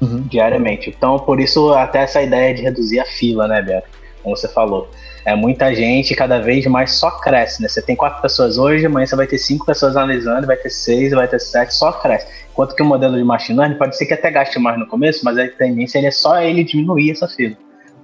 [0.01, 0.21] uhum.
[0.21, 0.89] diariamente.
[0.89, 3.87] Então, por isso, até essa ideia de reduzir a fila, né, Beto?
[4.23, 4.89] Como você falou.
[5.23, 7.67] É muita gente, cada vez mais só cresce, né?
[7.67, 11.11] Você tem quatro pessoas hoje, amanhã você vai ter cinco pessoas analisando, vai ter seis,
[11.11, 12.27] vai ter sete, só cresce.
[12.51, 15.23] Enquanto que o modelo de machine learning pode ser que até gaste mais no começo,
[15.23, 17.55] mas a tendência é só ele diminuir essa fila.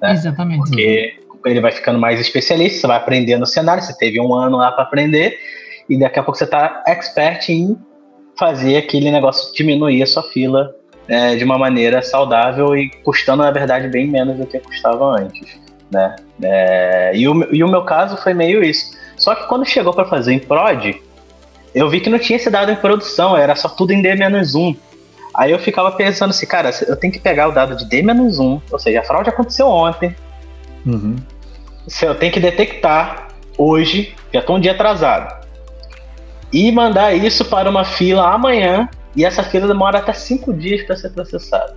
[0.01, 0.11] Né?
[0.13, 0.59] Exatamente.
[0.59, 4.57] Porque ele vai ficando mais especialista, você vai aprender no cenário, você teve um ano
[4.57, 5.37] lá para aprender,
[5.89, 7.77] e daqui a pouco você está expert em
[8.37, 10.75] fazer aquele negócio diminuir a sua fila
[11.07, 15.59] é, de uma maneira saudável e custando, na verdade, bem menos do que custava antes.
[15.91, 16.15] Né?
[16.41, 18.97] É, e, o, e o meu caso foi meio isso.
[19.15, 21.01] Só que quando chegou para fazer em prod,
[21.73, 24.75] eu vi que não tinha esse dado em produção, era só tudo em D-1.
[25.35, 28.79] Aí eu ficava pensando assim, cara, eu tenho que pegar o dado de D-1, ou
[28.79, 30.15] seja, a fraude aconteceu ontem.
[30.85, 31.15] Uhum.
[32.01, 33.27] Eu tenho que detectar
[33.57, 35.45] hoje, já estou um dia atrasado,
[36.51, 40.95] e mandar isso para uma fila amanhã e essa fila demora até cinco dias para
[40.95, 41.75] ser processada.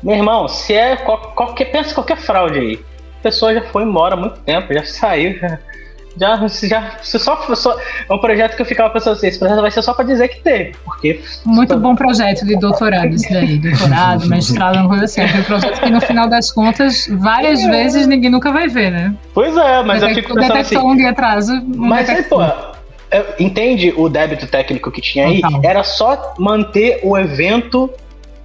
[0.00, 2.80] Meu irmão, se é qualquer, pensa qualquer fraude aí,
[3.18, 5.58] a pessoa já foi embora há muito tempo, já saiu, já,
[6.16, 7.76] já, já se só, só
[8.08, 10.28] é um projeto que eu ficava pensando assim, esse projeto vai ser só para dizer
[10.28, 15.22] que teve, porque muito bom projeto de doutorado isso daí, doutorado, mestrado, uma coisa assim,
[15.22, 17.70] é um projeto que no final das contas várias é.
[17.70, 19.16] vezes ninguém nunca vai ver, né?
[19.34, 22.38] Pois é, mas Detect, eu fico pensando detectou assim, um dia atrás, mas aí, pô,
[23.38, 25.40] entende o débito técnico que tinha aí?
[25.40, 25.60] Total.
[25.64, 27.90] Era só manter o evento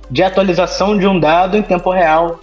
[0.10, 2.40] de atualização de um dado em tempo real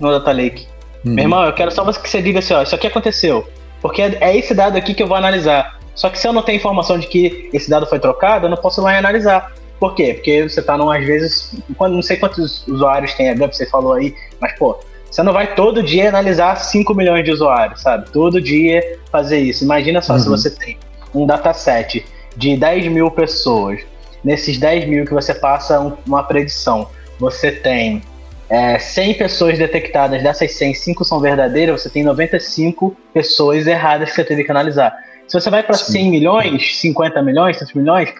[0.00, 0.66] no Data Lake.
[1.04, 1.14] Uhum.
[1.14, 3.46] Meu irmão, eu quero só que você diga assim, ó, isso aqui aconteceu.
[3.80, 5.78] Porque é esse dado aqui que eu vou analisar.
[5.94, 8.56] Só que se eu não tenho informação de que esse dado foi trocado, eu não
[8.56, 9.52] posso ir lá e analisar.
[9.78, 10.14] Por quê?
[10.14, 14.14] Porque você está, às vezes, quando, não sei quantos usuários tem a você falou aí,
[14.40, 14.78] mas, pô,
[15.10, 18.10] você não vai todo dia analisar 5 milhões de usuários, sabe?
[18.10, 19.64] Todo dia fazer isso.
[19.64, 20.18] Imagina só uhum.
[20.18, 20.78] se você tem
[21.16, 22.04] um dataset
[22.36, 23.80] de 10 mil pessoas,
[24.22, 26.88] nesses 10 mil que você passa um, uma predição,
[27.18, 28.02] você tem
[28.48, 34.16] é, 100 pessoas detectadas, dessas 100, 5 são verdadeiras, você tem 95 pessoas erradas que
[34.16, 34.94] você teve que analisar.
[35.26, 38.14] Se você vai para 100 milhões, 50 milhões, 100 milhões,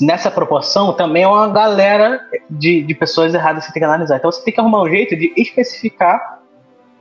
[0.00, 4.16] nessa proporção também é uma galera de, de pessoas erradas que você tem que analisar.
[4.16, 6.40] Então você tem que arrumar um jeito de especificar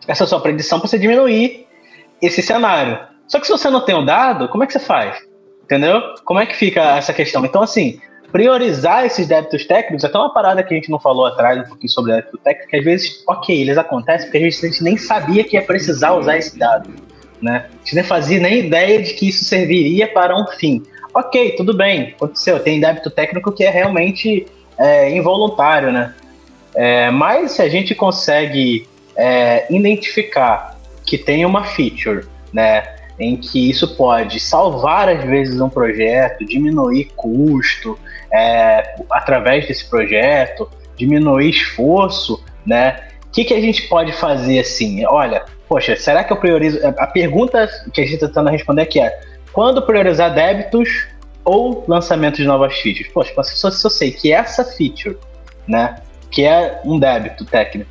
[0.07, 1.65] essa sua predição para você diminuir
[2.21, 2.99] esse cenário.
[3.27, 5.17] Só que se você não tem o dado, como é que você faz?
[5.67, 6.01] Entendeu?
[6.23, 7.43] Como é que fica essa questão?
[7.43, 7.99] Então, assim,
[8.31, 11.91] priorizar esses débitos técnicos, até uma parada que a gente não falou atrás, um pouquinho
[11.91, 14.95] sobre débito técnico, que às vezes, ok, eles acontecem porque a gente, a gente nem
[14.95, 16.89] sabia que ia precisar usar esse dado.
[17.41, 17.65] Né?
[17.69, 20.83] A gente nem fazia nem ideia de que isso serviria para um fim.
[21.13, 24.47] Ok, tudo bem, aconteceu, tem débito técnico que é realmente
[24.77, 26.13] é, involuntário, né?
[26.75, 28.87] É, mas se a gente consegue
[29.17, 35.69] é, identificar que tem uma feature, né, em que isso pode salvar às vezes um
[35.69, 37.97] projeto, diminuir custo
[38.31, 43.07] é, através desse projeto, diminuir esforço, né?
[43.25, 45.05] O que, que a gente pode fazer assim?
[45.05, 46.79] Olha, poxa, será que eu priorizo?
[46.85, 49.19] A pergunta que a gente está tentando responder aqui é:
[49.51, 51.07] quando priorizar débitos
[51.43, 53.11] ou lançamento de novas features?
[53.11, 55.17] Poxa, se eu sei que essa feature,
[55.67, 55.95] né,
[56.31, 57.89] que é um débito técnico,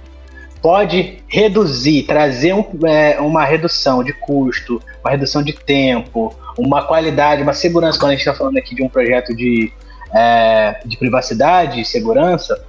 [0.66, 7.40] pode reduzir, trazer um, é, uma redução de custo, uma redução de tempo, uma qualidade,
[7.40, 8.00] uma segurança.
[8.00, 9.72] Quando a gente está falando aqui de um projeto de,
[10.12, 12.66] é, de privacidade e segurança,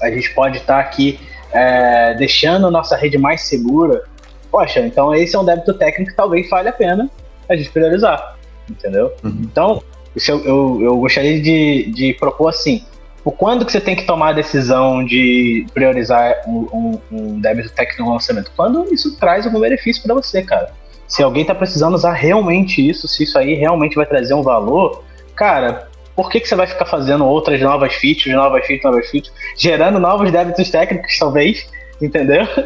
[0.00, 1.20] a gente pode estar tá aqui
[1.52, 4.04] é, deixando a nossa rede mais segura.
[4.50, 7.10] Poxa, então esse é um débito técnico que talvez vale a pena
[7.46, 8.38] a gente priorizar,
[8.70, 9.12] entendeu?
[9.22, 9.42] Uhum.
[9.42, 9.82] Então,
[10.16, 12.86] isso eu, eu, eu gostaria de, de propor assim,
[13.28, 17.68] o quando que você tem que tomar a decisão de priorizar um, um, um débito
[17.68, 18.50] técnico no lançamento?
[18.56, 20.70] Quando isso traz algum benefício para você, cara.
[21.06, 25.04] Se alguém está precisando usar realmente isso, se isso aí realmente vai trazer um valor,
[25.36, 29.34] cara, por que, que você vai ficar fazendo outras novas features, novas features, novas features,
[29.58, 31.68] gerando novos débitos técnicos, talvez,
[32.00, 32.46] entendeu?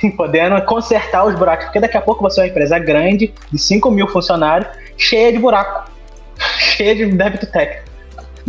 [0.00, 3.58] E podendo consertar os buracos, porque daqui a pouco você é uma empresa grande, de
[3.58, 5.90] 5 mil funcionários, cheia de buraco.
[6.58, 7.93] cheia de débito técnico.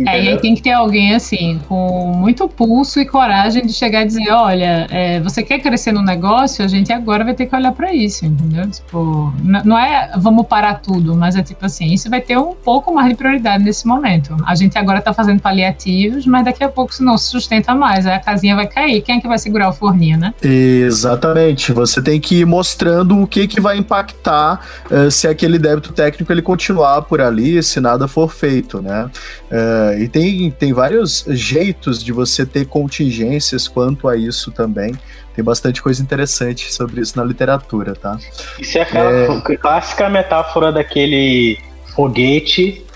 [0.00, 4.02] É, e aí tem que ter alguém assim, com muito pulso e coragem de chegar
[4.02, 7.54] e dizer, olha, é, você quer crescer no negócio, a gente agora vai ter que
[7.54, 8.68] olhar para isso, entendeu?
[8.70, 12.92] Tipo, não é vamos parar tudo, mas é tipo assim, isso vai ter um pouco
[12.92, 14.36] mais de prioridade nesse momento.
[14.46, 18.06] A gente agora tá fazendo paliativos, mas daqui a pouco isso não se sustenta mais,
[18.06, 19.00] aí a casinha vai cair.
[19.02, 20.34] Quem é que vai segurar o forninho, né?
[20.42, 21.72] Exatamente.
[21.72, 26.32] Você tem que ir mostrando o que que vai impactar uh, se aquele débito técnico
[26.32, 29.10] ele continuar por ali, se nada for feito, né?
[29.50, 34.94] Uh, e tem, tem vários jeitos de você ter contingências quanto a isso também.
[35.34, 38.18] Tem bastante coisa interessante sobre isso na literatura, tá?
[38.58, 39.56] Isso é aquela é...
[39.56, 41.58] clássica metáfora daquele
[41.94, 42.86] foguete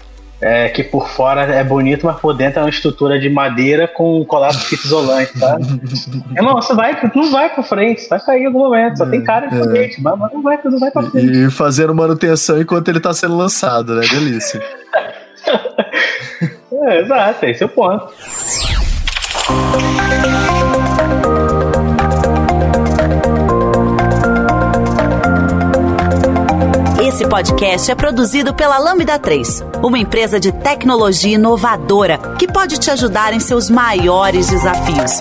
[0.40, 4.24] é, que por fora é bonito, mas por dentro é uma estrutura de madeira com
[4.24, 5.58] colado de fita isolante, tá?
[6.34, 9.22] Irmão, você vai, não vai pra frente, vai cair em algum momento, só é, tem
[9.22, 9.58] cara de é.
[9.58, 11.30] foguete, mas não vai, não vai pra frente.
[11.30, 14.06] E fazendo manutenção enquanto ele tá sendo lançado, né?
[14.08, 14.62] Delícia.
[16.82, 18.08] É, exato, esse é o ponto.
[27.06, 32.90] Esse podcast é produzido pela Lambda 3, uma empresa de tecnologia inovadora que pode te
[32.90, 35.20] ajudar em seus maiores desafios.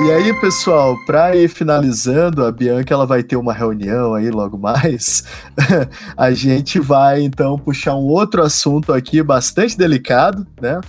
[0.00, 4.56] E aí, pessoal, para ir finalizando, a Bianca ela vai ter uma reunião aí logo
[4.56, 5.24] mais.
[6.16, 10.80] a gente vai então puxar um outro assunto aqui bastante delicado, né?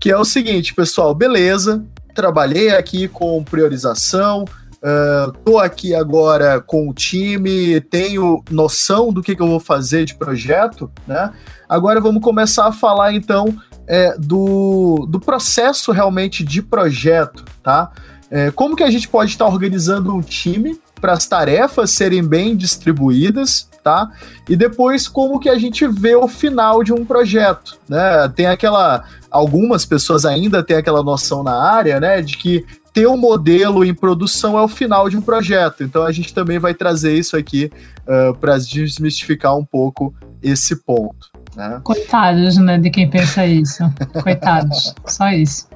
[0.00, 1.84] Que é o seguinte, pessoal, beleza?
[2.14, 9.34] Trabalhei aqui com priorização, uh, tô aqui agora com o time, tenho noção do que,
[9.34, 11.32] que eu vou fazer de projeto, né?
[11.68, 13.46] Agora vamos começar a falar então
[13.88, 17.90] é, do, do processo realmente de projeto, tá?
[18.32, 22.56] É, como que a gente pode estar organizando um time para as tarefas serem bem
[22.56, 24.10] distribuídas, tá?
[24.48, 28.26] E depois como que a gente vê o final de um projeto, né?
[28.34, 33.16] Tem aquela algumas pessoas ainda têm aquela noção na área, né, de que ter um
[33.16, 35.82] modelo em produção é o final de um projeto.
[35.82, 37.70] Então a gente também vai trazer isso aqui
[38.06, 41.30] uh, para desmistificar um pouco esse ponto.
[41.56, 41.80] Né?
[41.82, 43.82] Coitados, né, de quem pensa isso.
[44.22, 45.66] Coitados, só isso.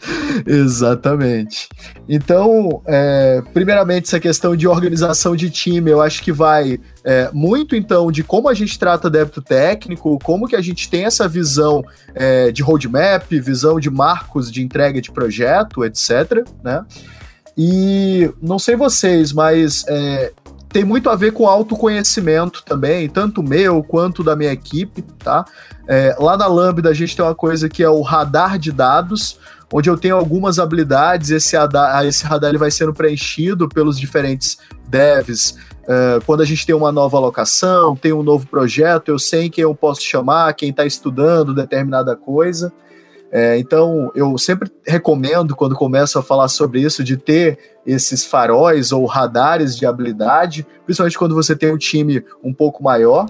[0.46, 1.68] Exatamente.
[2.08, 7.74] Então, é, primeiramente, essa questão de organização de time, eu acho que vai é, muito,
[7.74, 11.84] então, de como a gente trata débito técnico, como que a gente tem essa visão
[12.14, 16.44] é, de roadmap, visão de marcos de entrega de projeto, etc.
[16.62, 16.84] Né?
[17.56, 20.32] E não sei vocês, mas é,
[20.68, 25.44] tem muito a ver com autoconhecimento também, tanto meu quanto da minha equipe, tá?
[25.88, 29.38] É, lá na Lambda a gente tem uma coisa que é o radar de dados,
[29.72, 34.58] onde eu tenho algumas habilidades, esse radar, esse radar ele vai sendo preenchido pelos diferentes
[34.88, 35.58] devs.
[35.82, 39.62] Uh, quando a gente tem uma nova alocação, tem um novo projeto, eu sei quem
[39.62, 42.72] eu posso chamar, quem está estudando determinada coisa.
[43.30, 48.92] É, então, eu sempre recomendo, quando começo a falar sobre isso, de ter esses faróis
[48.92, 53.26] ou radares de habilidade, principalmente quando você tem um time um pouco maior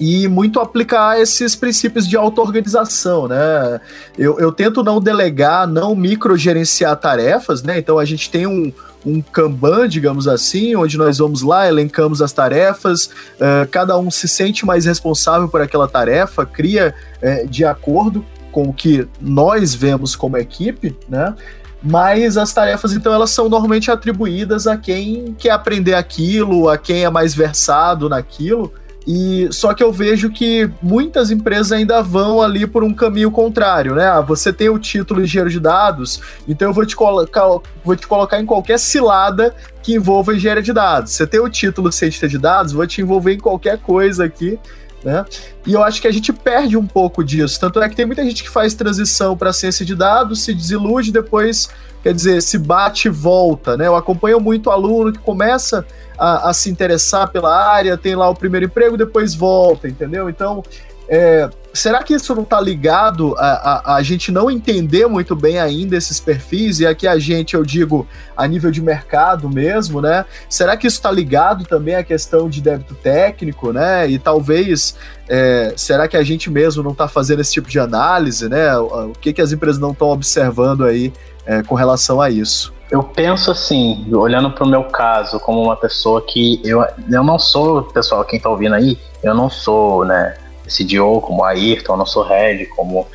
[0.00, 3.80] e muito aplicar esses princípios de auto-organização, né?
[4.16, 7.78] Eu, eu tento não delegar, não microgerenciar tarefas, né?
[7.78, 8.72] Então a gente tem um,
[9.04, 14.26] um Kanban, digamos assim, onde nós vamos lá, elencamos as tarefas, uh, cada um se
[14.26, 20.16] sente mais responsável por aquela tarefa, cria uh, de acordo com o que nós vemos
[20.16, 21.34] como equipe, né?
[21.82, 27.04] Mas as tarefas, então, elas são normalmente atribuídas a quem quer aprender aquilo, a quem
[27.04, 28.72] é mais versado naquilo,
[29.06, 33.94] e só que eu vejo que muitas empresas ainda vão ali por um caminho contrário,
[33.94, 34.06] né?
[34.06, 37.46] Ah, você tem o título engenheiro de dados, então eu vou te colocar,
[37.84, 41.12] vou te colocar em qualquer cilada que envolva engenharia de dados.
[41.12, 44.58] Você tem o título cientista de dados, vou te envolver em qualquer coisa aqui.
[45.02, 45.24] Né?
[45.66, 47.58] E eu acho que a gente perde um pouco disso.
[47.58, 51.10] Tanto é que tem muita gente que faz transição para ciência de dados, se desilude,
[51.10, 51.70] depois,
[52.02, 53.76] quer dizer, se bate e volta.
[53.76, 53.86] Né?
[53.86, 55.86] Eu acompanho muito aluno que começa
[56.18, 60.28] a, a, se interessar pela área, tem lá o primeiro emprego, depois volta, entendeu?
[60.28, 60.62] Então,
[61.08, 65.58] é, será que isso não está ligado a, a, a, gente não entender muito bem
[65.58, 66.80] ainda esses perfis?
[66.80, 68.06] E aqui a gente, eu digo,
[68.36, 70.24] a nível de mercado mesmo, né?
[70.48, 74.08] Será que isso está ligado também à questão de débito técnico, né?
[74.08, 74.96] E talvez,
[75.28, 78.76] é, será que a gente mesmo não está fazendo esse tipo de análise, né?
[78.76, 81.12] O, que, que as empresas não estão observando aí
[81.46, 82.72] é, com relação a isso?
[82.90, 87.38] Eu penso assim, olhando para o meu caso, como uma pessoa que eu, eu não
[87.38, 90.34] sou, pessoal, quem está ouvindo aí, eu não sou, né,
[90.70, 93.06] CDO como a Ayrton, sou head como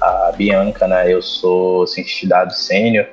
[0.00, 3.06] a Bianca, né, eu sou cientista de dados sênior.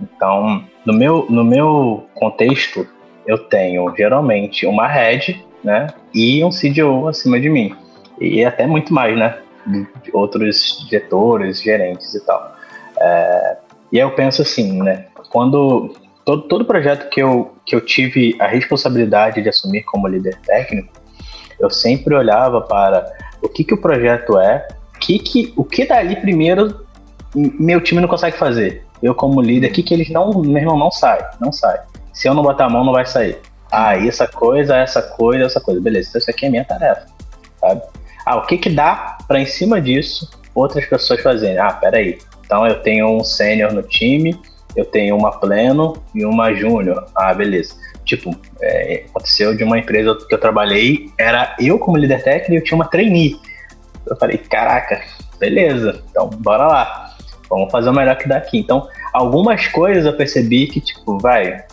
[0.00, 2.86] Então, no meu, no meu contexto,
[3.26, 7.74] eu tenho geralmente uma head, né, e um CDO acima de mim.
[8.20, 12.54] E até muito mais, né, de outros diretores, gerentes e tal.
[12.98, 13.56] É,
[13.92, 15.94] e eu penso assim, né, quando
[16.24, 20.92] todo, todo projeto que eu, que eu tive a responsabilidade de assumir como líder técnico,
[21.58, 23.06] eu sempre olhava para
[23.46, 24.66] o que, que o projeto é,
[25.00, 26.86] que que, o que dali primeiro
[27.34, 28.84] meu time não consegue fazer.
[29.02, 31.78] Eu como líder, o que, que eles não, meu irmão, não sai, não sai.
[32.12, 33.38] Se eu não botar a mão, não vai sair.
[33.70, 35.80] Ah, essa coisa, essa coisa, essa coisa.
[35.80, 37.06] Beleza, então isso aqui é minha tarefa,
[37.60, 37.82] sabe?
[38.24, 41.58] Ah, o que que dá para em cima disso outras pessoas fazerem?
[41.58, 42.18] Ah, peraí.
[42.44, 44.40] Então eu tenho um sênior no time,
[44.74, 47.06] eu tenho uma pleno e uma júnior.
[47.14, 47.74] Ah, beleza.
[48.06, 48.30] Tipo,
[48.62, 52.64] é, aconteceu de uma empresa que eu trabalhei, era eu como líder técnico e eu
[52.64, 53.36] tinha uma trainee.
[54.08, 55.02] Eu falei, caraca,
[55.38, 57.16] beleza, então bora lá.
[57.50, 58.58] Vamos fazer o melhor que daqui.
[58.58, 61.64] Então, algumas coisas eu percebi que, tipo, vai,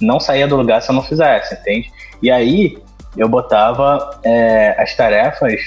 [0.00, 1.90] não saía do lugar se eu não fizesse, entende?
[2.20, 2.78] E aí
[3.16, 5.60] eu botava é, as tarefas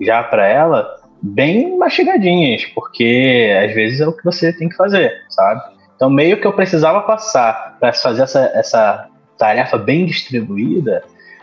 [0.00, 5.12] já para ela bem mastigadinhas, porque às vezes é o que você tem que fazer,
[5.28, 5.60] sabe?
[5.94, 9.08] Então, meio que eu precisava passar para fazer essa, essa
[9.38, 11.02] tarefa bem distribuída,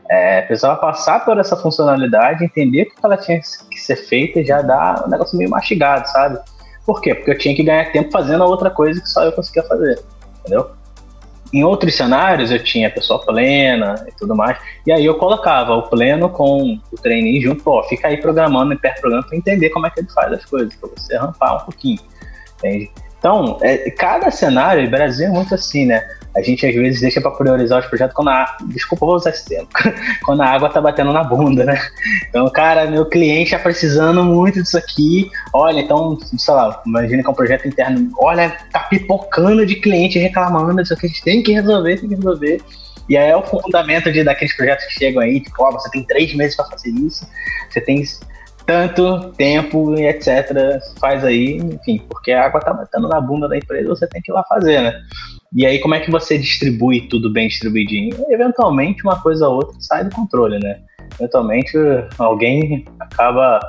[0.09, 4.61] é, precisava passar por essa funcionalidade, entender que ela tinha que ser feita e já
[4.61, 6.39] dar um negócio meio mastigado, sabe?
[6.85, 7.15] Por quê?
[7.15, 9.99] Porque eu tinha que ganhar tempo fazendo a outra coisa que só eu conseguia fazer,
[10.39, 10.71] entendeu?
[11.53, 15.83] Em outros cenários eu tinha pessoa plena e tudo mais, e aí eu colocava o
[15.83, 19.85] pleno com o trainee junto, ó, fica aí programando e perto programa para entender como
[19.85, 21.99] é que ele faz as coisas, para você rampar um pouquinho,
[22.57, 22.91] entende?
[23.23, 26.05] Então, é, cada cenário, o Brasil é muito assim, né?
[26.35, 28.57] A gente às vezes deixa para priorizar os projetos quando a.
[28.65, 29.69] Desculpa, vou usar esse tempo.
[30.25, 31.79] quando a água tá batendo na bunda, né?
[32.27, 35.31] Então, cara, meu cliente tá precisando muito disso aqui.
[35.53, 38.11] Olha, então, sei lá, imagina que é um projeto interno.
[38.17, 41.05] Olha, tá pipocando de cliente reclamando disso aqui.
[41.05, 42.61] A gente tem que resolver, tem que resolver.
[43.07, 46.03] E aí é o fundamento de, daqueles projetos que chegam aí, tipo, ó, você tem
[46.03, 47.25] três meses para fazer isso,
[47.69, 48.03] você tem
[48.65, 50.79] tanto tempo e etc.
[50.99, 54.31] Faz aí, enfim, porque a água tá batendo na bunda da empresa, você tem que
[54.31, 54.93] ir lá fazer, né?
[55.55, 58.15] E aí, como é que você distribui tudo bem distribuidinho?
[58.29, 60.79] Eventualmente, uma coisa ou outra sai do controle, né?
[61.19, 61.77] Eventualmente,
[62.17, 63.59] alguém acaba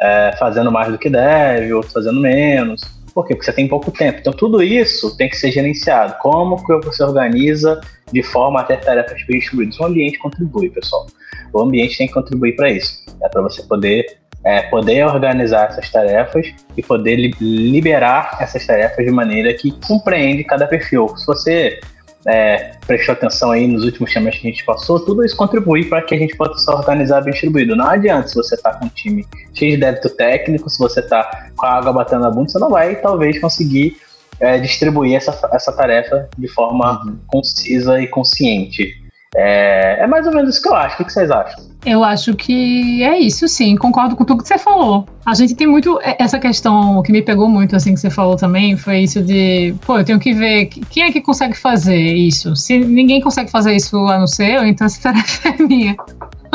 [0.00, 2.82] é, fazendo mais do que deve, outro fazendo menos.
[3.14, 3.34] Por quê?
[3.34, 4.18] Porque você tem pouco tempo.
[4.18, 6.16] Então, tudo isso tem que ser gerenciado.
[6.20, 7.80] Como que você organiza
[8.12, 9.78] de forma a ter tarefas bem distribuídas?
[9.78, 11.06] O ambiente contribui, pessoal.
[11.52, 13.04] O ambiente tem que contribuir para isso.
[13.22, 14.04] É para você poder
[14.44, 20.44] é, poder organizar essas tarefas e poder li liberar essas tarefas de maneira que compreende
[20.44, 21.08] cada perfil.
[21.16, 21.80] Se você
[22.26, 26.02] é, prestou atenção aí nos últimos temas que a gente passou, tudo isso contribui para
[26.02, 27.74] que a gente possa organizar bem distribuído.
[27.74, 31.48] Não adianta se você está com um time cheio de débito técnico, se você está
[31.56, 33.96] com a água batendo na bunda, você não vai talvez conseguir
[34.40, 37.18] é, distribuir essa, essa tarefa de forma uhum.
[37.26, 39.03] concisa e consciente.
[39.36, 41.02] É, é, mais ou menos isso que eu acho.
[41.02, 41.64] O que vocês acham?
[41.84, 43.76] Eu acho que é isso, sim.
[43.76, 45.06] Concordo com tudo que você falou.
[45.26, 48.76] A gente tem muito essa questão que me pegou muito, assim, que você falou também,
[48.76, 52.56] foi isso de, pô, eu tenho que ver quem é que consegue fazer isso.
[52.56, 55.96] Se ninguém consegue fazer isso a não ser eu, então essa tarefa é minha.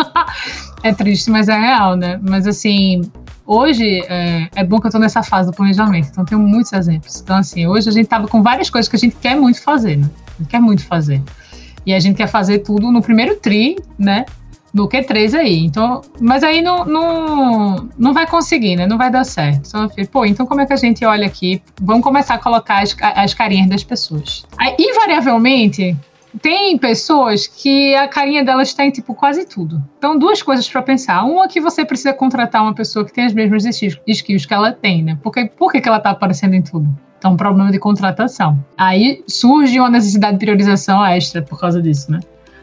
[0.82, 2.19] é triste, mas é real, né?
[2.23, 3.01] Mas assim,
[3.45, 7.21] hoje é, é, bom que eu tô nessa fase do planejamento, então tenho muitos exemplos.
[7.21, 9.97] Então, assim, hoje a gente tava com várias coisas que a gente quer muito fazer,
[9.97, 10.09] né?
[10.47, 11.21] Quer muito fazer.
[11.86, 14.25] E a gente quer fazer tudo no primeiro tri, né?
[14.73, 15.65] No Q3 aí.
[15.65, 18.86] Então, mas aí não, não, não vai conseguir, né?
[18.86, 19.67] Não vai dar certo.
[19.67, 21.61] Então, pô, então como é que a gente olha aqui?
[21.82, 24.45] Vamos começar a colocar as, as carinhas das pessoas.
[24.57, 25.97] Aí, invariavelmente,
[26.41, 29.84] tem pessoas que a carinha delas está em tipo quase tudo.
[29.97, 31.23] Então, duas coisas para pensar.
[31.23, 35.03] Uma que você precisa contratar uma pessoa que tem as mesmas skills que ela tem,
[35.03, 35.17] né?
[35.23, 36.88] Porque, por que, que ela está aparecendo em tudo?
[37.20, 38.57] Então, um problema de contratação.
[38.78, 42.22] Aí surge uma necessidade de priorização extra por causa disso, né?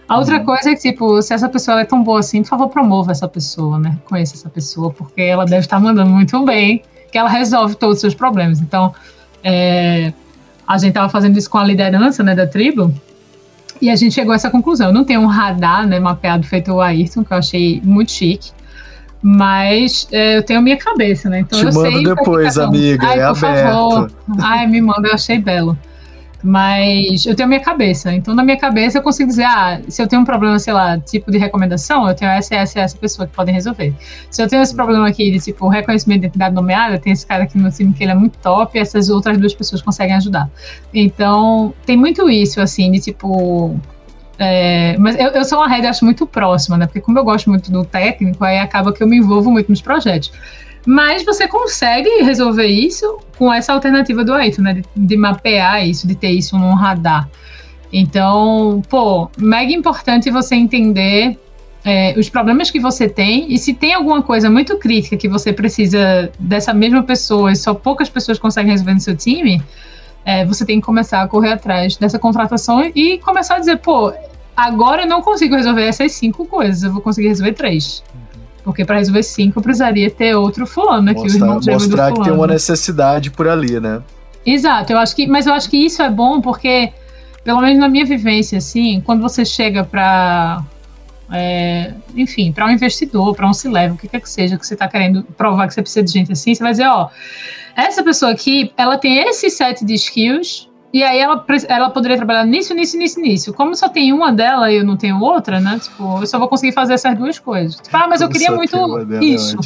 [0.08, 0.44] A outra uhum.
[0.44, 3.28] coisa é que, tipo, se essa pessoa é tão boa assim, por favor, promova essa
[3.28, 3.98] pessoa, né?
[4.06, 6.82] Conheça essa pessoa, porque ela deve estar mandando muito bem,
[7.12, 8.60] que ela resolve todos os seus problemas.
[8.60, 8.94] Então,
[9.44, 10.12] é,
[10.66, 12.94] a gente estava fazendo isso com a liderança né, da tribo,
[13.80, 14.88] e a gente chegou a essa conclusão.
[14.88, 18.52] Eu não tenho um radar né, mapeado feito o Ayrton, que eu achei muito chique.
[19.28, 21.40] Mas é, eu tenho minha cabeça, né?
[21.40, 23.08] Então Te eu mando sei depois, amiga.
[23.08, 23.72] Ai, é por aberto.
[23.72, 24.10] favor.
[24.40, 25.76] Ai, me manda, eu achei belo.
[26.44, 28.12] Mas eu tenho minha cabeça.
[28.12, 30.96] Então, na minha cabeça, eu consigo dizer, ah, se eu tenho um problema, sei lá,
[31.00, 33.92] tipo de recomendação, eu tenho essa, essa, essa pessoa que podem resolver.
[34.30, 37.42] Se eu tenho esse problema aqui de, tipo, reconhecimento de identidade nomeada, tem esse cara
[37.42, 40.48] aqui no time que ele é muito top e essas outras duas pessoas conseguem ajudar.
[40.94, 43.76] Então, tem muito isso, assim, de, tipo,
[44.38, 46.86] é, mas eu, eu, sou uma rede, acho, muito próxima, né?
[46.86, 49.80] Porque como eu gosto muito do técnico, aí acaba que eu me envolvo muito nos
[49.80, 50.30] projetos.
[50.86, 54.74] Mas você consegue resolver isso com essa alternativa do Aito, né?
[54.74, 57.28] De, de, mapear isso, de ter isso num radar.
[57.92, 61.38] Então, pô, mega importante você entender
[61.84, 65.52] é, os problemas que você tem e se tem alguma coisa muito crítica que você
[65.52, 69.62] precisa dessa mesma pessoa e só poucas pessoas conseguem resolver no seu time,
[70.26, 74.12] é, você tem que começar a correr atrás dessa contratação e começar a dizer, pô,
[74.56, 78.02] agora eu não consigo resolver essas cinco coisas, eu vou conseguir resolver três.
[78.64, 82.12] Porque para resolver cinco, eu precisaria ter outro fulano aqui, mostrar, o irmão gêmeo Mostrar
[82.12, 84.02] que tem uma necessidade por ali, né?
[84.44, 86.92] Exato, eu acho que, mas eu acho que isso é bom porque,
[87.44, 90.64] pelo menos na minha vivência, assim, quando você chega para
[91.30, 94.74] é, enfim, para um investidor, para um C-level, o que quer que seja, que você
[94.74, 97.10] está querendo provar que você precisa de gente assim, você vai dizer, ó,
[97.76, 102.46] essa pessoa aqui, ela tem esse set de skills e aí ela, ela poderia trabalhar
[102.46, 103.52] nisso, nisso, nisso, nisso.
[103.52, 105.78] Como só tem uma dela e eu não tenho outra, né?
[105.78, 107.76] Tipo, eu só vou conseguir fazer essas duas coisas.
[107.76, 108.78] Tipo, ah, mas eu queria muito
[109.20, 109.58] isso.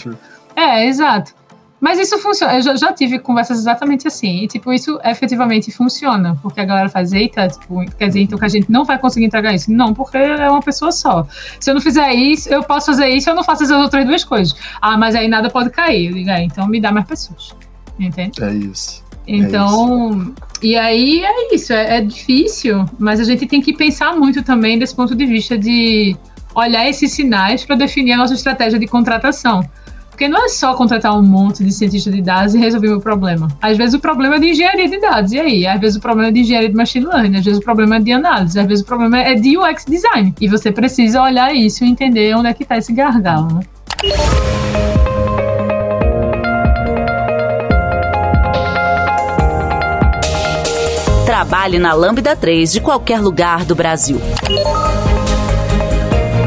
[0.56, 1.32] É, exato.
[1.80, 2.56] Mas isso funciona.
[2.56, 4.42] Eu já, já, tive conversas exatamente assim.
[4.42, 6.36] E, tipo, isso efetivamente funciona.
[6.42, 9.26] Porque a galera faz, eita, tipo, quer dizer, então que a gente não vai conseguir
[9.26, 9.72] entregar isso.
[9.72, 11.24] Não, porque é uma pessoa só.
[11.60, 14.24] Se eu não fizer isso, eu posso fazer isso, eu não faço essas outras duas
[14.24, 14.54] coisas.
[14.82, 16.08] Ah, mas aí nada pode cair.
[16.08, 17.54] Eu digo, é, então me dá mais pessoas.
[18.00, 18.42] Entende?
[18.42, 19.04] É isso.
[19.26, 20.34] Então, é isso.
[20.62, 24.78] e aí é isso, é, é, difícil, mas a gente tem que pensar muito também
[24.78, 26.16] desse ponto de vista de
[26.54, 29.62] olhar esses sinais para definir a nossa estratégia de contratação.
[30.10, 33.48] Porque não é só contratar um monte de cientista de dados e resolver o problema.
[33.62, 35.66] Às vezes o problema é de engenharia de dados, e aí?
[35.66, 38.00] Às vezes o problema é de engenharia de machine learning, às vezes o problema é
[38.00, 40.34] de análise, às vezes o problema é de UX design.
[40.38, 43.48] E você precisa olhar isso e entender onde é que está esse gargalo.
[43.54, 44.89] Né?
[51.40, 54.20] Trabalhe na Lambda 3 de qualquer lugar do Brasil.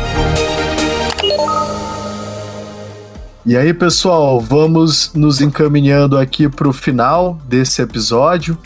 [3.44, 8.56] E aí, pessoal, vamos nos encaminhando aqui para o final desse episódio.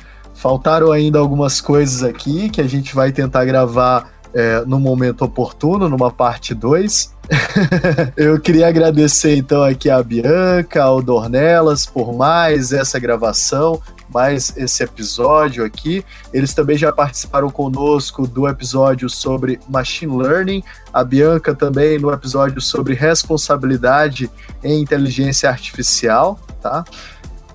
[0.40, 5.86] Faltaram ainda algumas coisas aqui que a gente vai tentar gravar é, no momento oportuno,
[5.86, 7.14] numa parte 2.
[8.16, 14.82] Eu queria agradecer então aqui a Bianca, ao Dornelas por mais essa gravação, mais esse
[14.82, 16.02] episódio aqui.
[16.32, 22.62] Eles também já participaram conosco do episódio sobre machine learning, a Bianca também no episódio
[22.62, 24.30] sobre responsabilidade
[24.64, 26.82] em inteligência artificial, tá?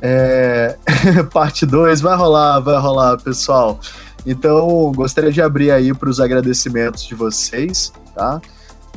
[0.08, 0.78] É...
[1.34, 3.80] Parte 2 vai rolar, vai rolar, pessoal.
[4.24, 8.40] Então, gostaria de abrir aí para os agradecimentos de vocês, tá?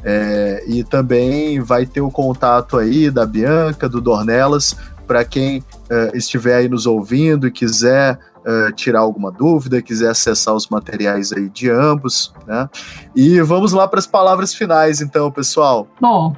[0.04, 0.62] É...
[0.66, 6.56] E também vai ter o contato aí da Bianca, do Dornelas, para quem uh, estiver
[6.56, 11.70] aí nos ouvindo e quiser uh, tirar alguma dúvida, quiser acessar os materiais aí de
[11.70, 12.68] ambos, né?
[13.16, 15.88] E vamos lá para as palavras finais, então, pessoal.
[15.98, 16.36] Bom,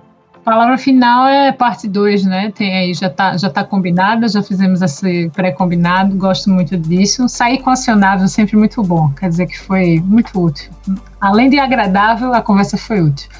[0.51, 2.51] Palavra final é parte 2, né?
[2.53, 7.29] Tem aí, já está já tá combinada, já fizemos esse pré-combinado, gosto muito disso.
[7.29, 10.73] Sair com acionável sempre muito bom, quer dizer que foi muito útil.
[11.21, 13.31] Além de agradável, a conversa foi útil.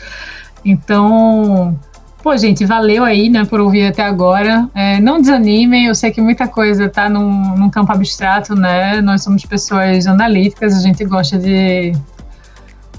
[0.65, 1.77] Então,
[2.23, 4.69] pô, gente, valeu aí, né, por ouvir até agora.
[4.73, 9.01] É, não desanimem, eu sei que muita coisa está num, num campo abstrato, né?
[9.01, 11.93] Nós somos pessoas analíticas, a gente gosta de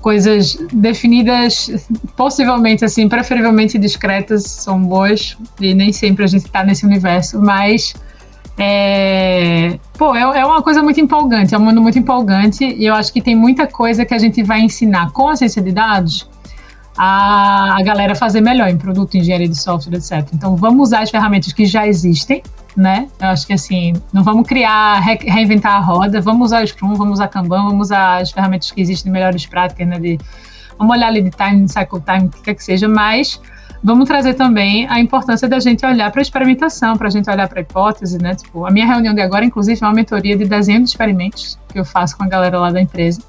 [0.01, 1.69] coisas definidas,
[2.17, 7.93] possivelmente assim, preferivelmente discretas, são boas, e nem sempre a gente está nesse universo, mas
[8.57, 12.93] é, pô, é, é, uma coisa muito empolgante, é um mundo muito empolgante, e eu
[12.93, 16.29] acho que tem muita coisa que a gente vai ensinar com a ciência de dados
[16.97, 20.27] a, a galera fazer melhor em produto, engenharia de software, etc.
[20.33, 22.43] Então, vamos usar as ferramentas que já existem,
[22.75, 23.07] né?
[23.19, 26.93] Eu acho que assim, não vamos criar, re, reinventar a roda, vamos usar o Scrum,
[26.93, 29.99] vamos usar Kanban, vamos usar as ferramentas que existem, melhores práticas, né?
[29.99, 30.19] De,
[30.77, 33.41] vamos olhar lead time, cycle time, o que quer que seja, mas
[33.83, 37.47] vamos trazer também a importância da gente olhar para a experimentação, para a gente olhar
[37.47, 38.35] para a hipótese, né?
[38.35, 41.79] Tipo, a minha reunião de agora, inclusive, é uma mentoria de desenho de experimentos que
[41.79, 43.21] eu faço com a galera lá da empresa.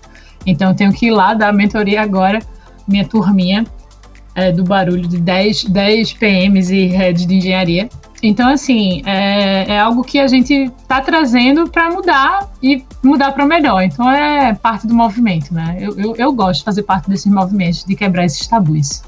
[0.47, 2.41] Então, eu tenho que ir lá dar a mentoria agora,
[2.87, 3.65] minha turminha
[4.35, 7.89] é, do barulho de 10, 10 PMs e heads de engenharia
[8.23, 13.45] Então, assim, é, é algo que a gente está trazendo para mudar e mudar para
[13.45, 13.83] melhor.
[13.83, 15.77] Então, é parte do movimento, né?
[15.81, 19.03] Eu, eu, eu gosto de fazer parte desses movimentos, de quebrar esses tabus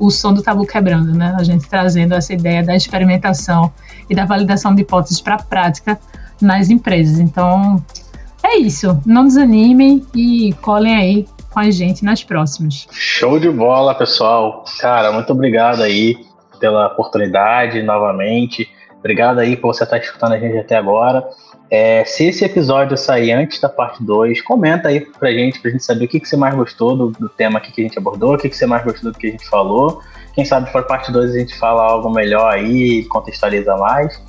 [0.00, 1.36] o som do tabu quebrando, né?
[1.38, 3.70] A gente trazendo essa ideia da experimentação
[4.08, 6.00] e da validação de hipóteses para a prática
[6.40, 7.20] nas empresas.
[7.20, 7.84] Então,
[8.42, 8.98] é isso.
[9.04, 12.88] Não desanimem e colhem aí com a gente nas próximas.
[12.90, 14.64] Show de bola, pessoal.
[14.80, 16.16] Cara, muito obrigado aí
[16.60, 18.70] pela oportunidade novamente.
[18.98, 21.26] Obrigado aí por você estar escutando a gente até agora.
[21.70, 25.84] É, se esse episódio sair antes da parte 2, comenta aí pra gente, pra gente
[25.84, 28.34] saber o que, que você mais gostou do, do tema aqui que a gente abordou,
[28.34, 30.02] o que, que você mais gostou do que a gente falou.
[30.34, 34.20] Quem sabe for parte 2 a gente fala algo melhor aí, contextualiza mais.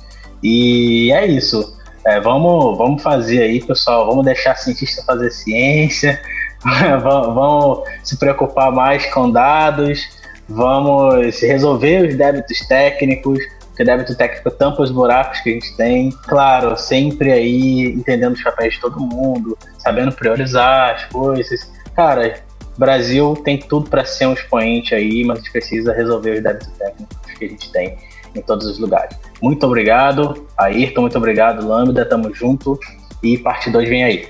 [0.42, 1.76] E é isso.
[2.04, 4.06] É, vamos, vamos fazer aí, pessoal.
[4.06, 6.20] Vamos deixar cientista fazer ciência.
[7.02, 10.21] vamos se preocupar mais com dados.
[10.54, 13.38] Vamos resolver os débitos técnicos
[13.72, 16.10] porque débito técnico tampa os buracos que a gente tem.
[16.26, 21.72] Claro, sempre aí entendendo os papéis de todo mundo, sabendo priorizar as coisas.
[21.96, 22.42] Cara,
[22.76, 26.68] Brasil tem tudo para ser um expoente aí, mas a gente precisa resolver os débitos
[26.78, 27.96] técnicos que a gente tem
[28.34, 29.16] em todos os lugares.
[29.42, 32.78] Muito obrigado, Ayrton, muito obrigado, Lambda, tamo junto
[33.22, 34.28] e parte 2 vem aí.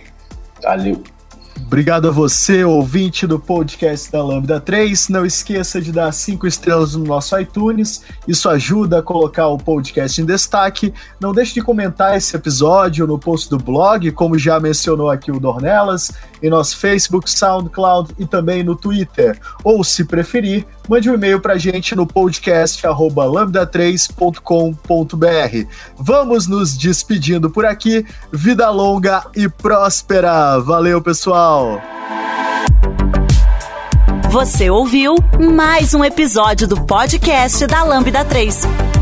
[0.62, 1.11] Valeu!
[1.66, 5.08] Obrigado a você, ouvinte do podcast da Lambda 3.
[5.08, 8.02] Não esqueça de dar cinco estrelas no nosso iTunes.
[8.28, 10.92] Isso ajuda a colocar o podcast em destaque.
[11.18, 15.40] Não deixe de comentar esse episódio no post do blog, como já mencionou aqui o
[15.40, 16.12] Dornelas,
[16.42, 19.38] em nosso Facebook, SoundCloud e também no Twitter.
[19.62, 25.68] Ou, se preferir, mande um e-mail para a gente no podcast lambda3.com.br.
[25.96, 28.04] Vamos nos despedindo por aqui.
[28.32, 30.58] Vida longa e próspera.
[30.58, 31.80] Valeu, pessoal!
[34.30, 39.01] Você ouviu mais um episódio do podcast da Lambda 3.